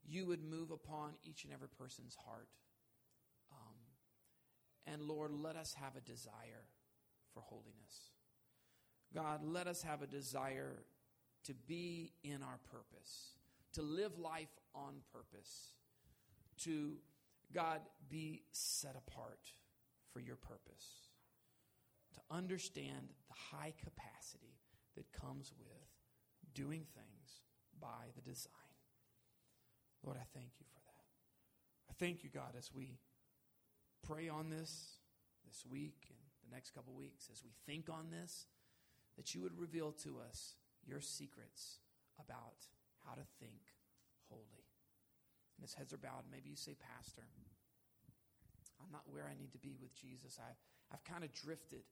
you 0.06 0.26
would 0.26 0.44
move 0.44 0.72
upon 0.72 1.12
each 1.24 1.44
and 1.44 1.54
every 1.54 1.70
person's 1.70 2.18
heart. 2.26 2.50
And 4.92 5.02
Lord, 5.02 5.32
let 5.32 5.56
us 5.56 5.74
have 5.74 5.96
a 5.96 6.02
desire 6.02 6.66
for 7.34 7.42
holiness. 7.42 8.14
God, 9.14 9.42
let 9.44 9.68
us 9.68 9.82
have 9.84 10.02
a 10.02 10.08
desire 10.08 10.84
to 11.44 11.54
be 11.54 12.14
in 12.24 12.42
our 12.42 12.60
purpose, 12.72 13.34
to 13.74 13.82
live 13.82 14.18
life 14.18 14.50
on 14.74 14.96
purpose, 15.12 15.72
to, 16.64 16.94
God, 17.54 17.82
be 18.10 18.44
set 18.52 18.96
apart 18.96 19.52
for 20.12 20.20
your 20.20 20.36
purpose, 20.36 21.10
to 22.14 22.20
understand 22.36 23.10
the 23.28 23.58
high 23.58 23.74
capacity 23.78 24.60
that 24.96 25.12
comes 25.12 25.54
with 25.60 25.88
doing 26.54 26.86
things 26.96 27.42
by 27.80 28.08
the 28.16 28.22
design. 28.22 28.52
Lord, 30.04 30.18
I 30.18 30.26
thank 30.34 30.52
you 30.60 30.66
for 30.74 30.80
that. 30.80 31.92
I 31.92 31.94
thank 32.00 32.24
you, 32.24 32.30
God, 32.34 32.56
as 32.58 32.72
we 32.74 32.98
pray 34.08 34.30
on 34.30 34.50
this 34.50 35.04
this 35.46 35.66
week 35.70 36.08
and 36.10 36.18
the 36.48 36.56
next 36.56 36.72
couple 36.72 36.94
weeks, 36.96 37.28
as 37.32 37.44
we 37.44 37.52
think 37.66 37.90
on 37.90 38.08
this, 38.10 38.48
that 39.18 39.36
you 39.36 39.42
would 39.42 39.58
reveal 39.60 39.92
to 39.92 40.16
us 40.28 40.56
your 40.86 41.02
secrets 41.02 41.80
about 42.20 42.64
how 43.06 43.14
to 43.14 43.24
think 43.40 43.76
holy. 44.30 44.64
And 45.58 45.64
as 45.64 45.74
heads 45.74 45.94
are 45.94 45.98
bowed, 46.00 46.24
maybe 46.32 46.50
you 46.50 46.56
say, 46.56 46.76
Pastor, 46.76 47.24
I'm 48.80 48.92
not 48.92 49.04
where 49.10 49.28
I 49.28 49.36
need 49.36 49.52
to 49.54 49.58
be 49.58 49.76
with 49.82 49.96
Jesus. 49.96 50.40
I, 50.40 50.56
I've 50.94 51.04
kind 51.04 51.24
of 51.24 51.34
drifted. 51.34 51.84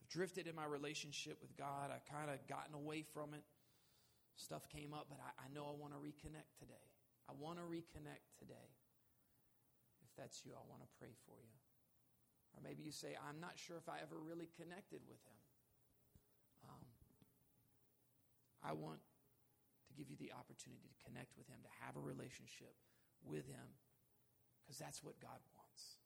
I've 0.00 0.08
drifted 0.08 0.46
in 0.46 0.56
my 0.56 0.64
relationship 0.64 1.38
with 1.40 1.56
God. 1.56 1.90
I've 1.94 2.06
kind 2.06 2.30
of 2.30 2.42
gotten 2.48 2.74
away 2.74 3.02
from 3.02 3.34
it. 3.34 3.44
Stuff 4.36 4.66
came 4.68 4.94
up, 4.94 5.06
but 5.08 5.18
I, 5.22 5.46
I 5.46 5.54
know 5.54 5.70
I 5.70 5.74
want 5.78 5.92
to 5.92 6.00
reconnect 6.00 6.58
today. 6.58 6.86
I 7.28 7.32
want 7.38 7.58
to 7.58 7.64
reconnect 7.64 8.34
today. 8.38 8.74
That's 10.16 10.46
you, 10.46 10.54
I 10.54 10.62
want 10.70 10.82
to 10.82 10.90
pray 10.98 11.12
for 11.26 11.38
you. 11.42 11.58
Or 12.54 12.62
maybe 12.62 12.86
you 12.86 12.94
say, 12.94 13.18
I'm 13.18 13.42
not 13.42 13.58
sure 13.58 13.74
if 13.76 13.90
I 13.90 13.98
ever 13.98 14.14
really 14.14 14.46
connected 14.54 15.02
with 15.10 15.18
Him. 15.26 15.38
Um, 16.70 16.84
I 18.62 18.72
want 18.78 19.02
to 19.02 19.92
give 19.98 20.06
you 20.06 20.16
the 20.16 20.30
opportunity 20.30 20.86
to 20.86 20.96
connect 21.02 21.34
with 21.34 21.50
Him, 21.50 21.58
to 21.66 21.72
have 21.82 21.98
a 21.98 22.02
relationship 22.02 22.78
with 23.26 23.50
Him, 23.50 23.74
because 24.62 24.78
that's 24.78 25.02
what 25.02 25.18
God 25.18 25.42
wants. 25.58 25.98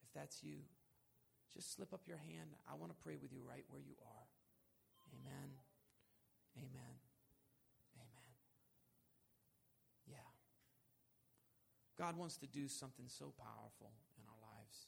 If 0.00 0.08
that's 0.16 0.40
you, 0.40 0.64
just 1.52 1.76
slip 1.76 1.92
up 1.92 2.08
your 2.08 2.18
hand. 2.18 2.56
I 2.64 2.74
want 2.80 2.90
to 2.92 2.98
pray 3.04 3.20
with 3.20 3.32
you 3.32 3.44
right 3.44 3.68
where 3.68 3.84
you 3.84 4.00
are. 4.00 4.26
Amen. 5.12 5.60
Amen. 6.56 6.96
Yeah. 10.08 10.32
God 11.98 12.16
wants 12.16 12.36
to 12.38 12.46
do 12.46 12.68
something 12.68 13.06
so 13.08 13.32
powerful 13.36 13.90
in 14.16 14.24
our 14.28 14.38
lives. 14.40 14.86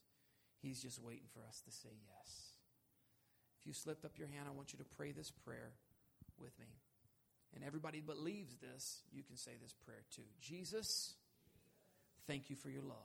He's 0.62 0.80
just 0.80 1.02
waiting 1.02 1.26
for 1.34 1.40
us 1.48 1.60
to 1.62 1.72
say 1.72 1.90
yes. 2.06 2.52
If 3.60 3.66
you 3.66 3.72
slipped 3.72 4.04
up 4.04 4.12
your 4.16 4.28
hand, 4.28 4.46
I 4.48 4.52
want 4.52 4.72
you 4.72 4.78
to 4.78 4.84
pray 4.96 5.10
this 5.12 5.30
prayer 5.30 5.72
with 6.38 6.56
me. 6.58 6.66
And 7.54 7.64
everybody 7.64 8.00
believes 8.00 8.56
this, 8.56 9.02
you 9.12 9.24
can 9.24 9.36
say 9.36 9.52
this 9.60 9.74
prayer 9.84 10.04
too. 10.14 10.22
Jesus, 10.40 11.14
thank 12.28 12.48
you 12.48 12.54
for 12.54 12.70
your 12.70 12.82
love. 12.82 12.96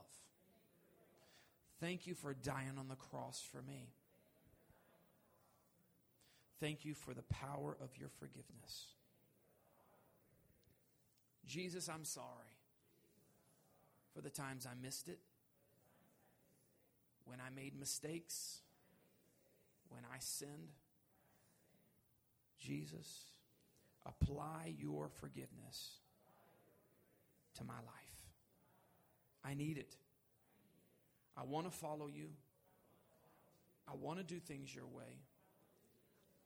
Thank 1.80 2.06
you 2.06 2.14
for 2.14 2.32
dying 2.32 2.78
on 2.78 2.88
the 2.88 2.94
cross 2.94 3.44
for 3.50 3.60
me. 3.60 3.88
Thank 6.60 6.84
you 6.84 6.94
for 6.94 7.12
the 7.12 7.22
power 7.22 7.76
of 7.82 7.90
your 7.98 8.08
forgiveness. 8.08 8.86
Jesus, 11.44 11.88
I'm 11.88 12.04
sorry 12.04 12.55
for 14.16 14.22
the 14.22 14.30
times 14.30 14.66
I 14.66 14.72
missed 14.82 15.08
it, 15.08 15.18
when 17.26 17.38
I 17.38 17.50
made 17.54 17.78
mistakes, 17.78 18.60
when 19.90 20.00
I 20.10 20.16
sinned. 20.20 20.72
Jesus, 22.58 23.26
apply 24.06 24.74
your 24.78 25.10
forgiveness 25.20 25.98
to 27.58 27.64
my 27.64 27.74
life. 27.74 28.16
I 29.44 29.52
need 29.52 29.76
it. 29.76 29.94
I 31.36 31.44
want 31.44 31.70
to 31.70 31.70
follow 31.70 32.06
you. 32.06 32.30
I 33.86 33.94
want 34.00 34.18
to 34.18 34.24
do 34.24 34.40
things 34.40 34.74
your 34.74 34.86
way. 34.86 35.20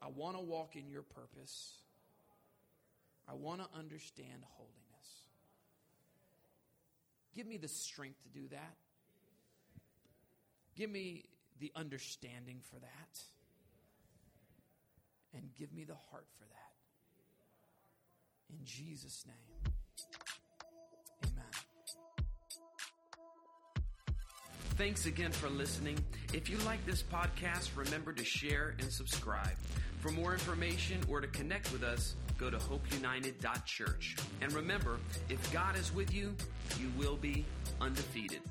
I 0.01 0.09
want 0.09 0.35
to 0.35 0.43
walk 0.43 0.75
in 0.75 0.89
your 0.89 1.03
purpose. 1.03 1.75
I 3.29 3.33
want 3.33 3.61
to 3.61 3.67
understand 3.79 4.43
holiness. 4.57 4.80
Give 7.35 7.47
me 7.47 7.57
the 7.57 7.67
strength 7.67 8.21
to 8.23 8.29
do 8.29 8.47
that. 8.49 8.75
Give 10.75 10.89
me 10.89 11.25
the 11.59 11.71
understanding 11.75 12.59
for 12.61 12.79
that. 12.79 13.19
And 15.33 15.49
give 15.57 15.71
me 15.73 15.85
the 15.85 15.95
heart 16.11 16.27
for 16.37 16.45
that. 16.45 16.71
In 18.49 18.65
Jesus' 18.65 19.25
name. 19.25 19.73
Amen. 21.23 21.45
Thanks 24.75 25.05
again 25.05 25.31
for 25.31 25.49
listening. 25.49 26.03
If 26.33 26.49
you 26.49 26.57
like 26.65 26.85
this 26.85 27.03
podcast, 27.03 27.69
remember 27.75 28.11
to 28.11 28.25
share 28.25 28.75
and 28.79 28.91
subscribe. 28.91 29.55
For 29.99 30.09
more 30.09 30.33
information 30.33 30.99
or 31.09 31.21
to 31.21 31.27
connect 31.27 31.71
with 31.71 31.83
us, 31.83 32.15
go 32.41 32.49
to 32.49 32.57
hopeunited.church. 32.57 34.15
And 34.41 34.51
remember, 34.51 34.97
if 35.29 35.53
God 35.53 35.77
is 35.77 35.93
with 35.93 36.11
you, 36.11 36.35
you 36.79 36.91
will 36.97 37.15
be 37.15 37.45
undefeated. 37.79 38.41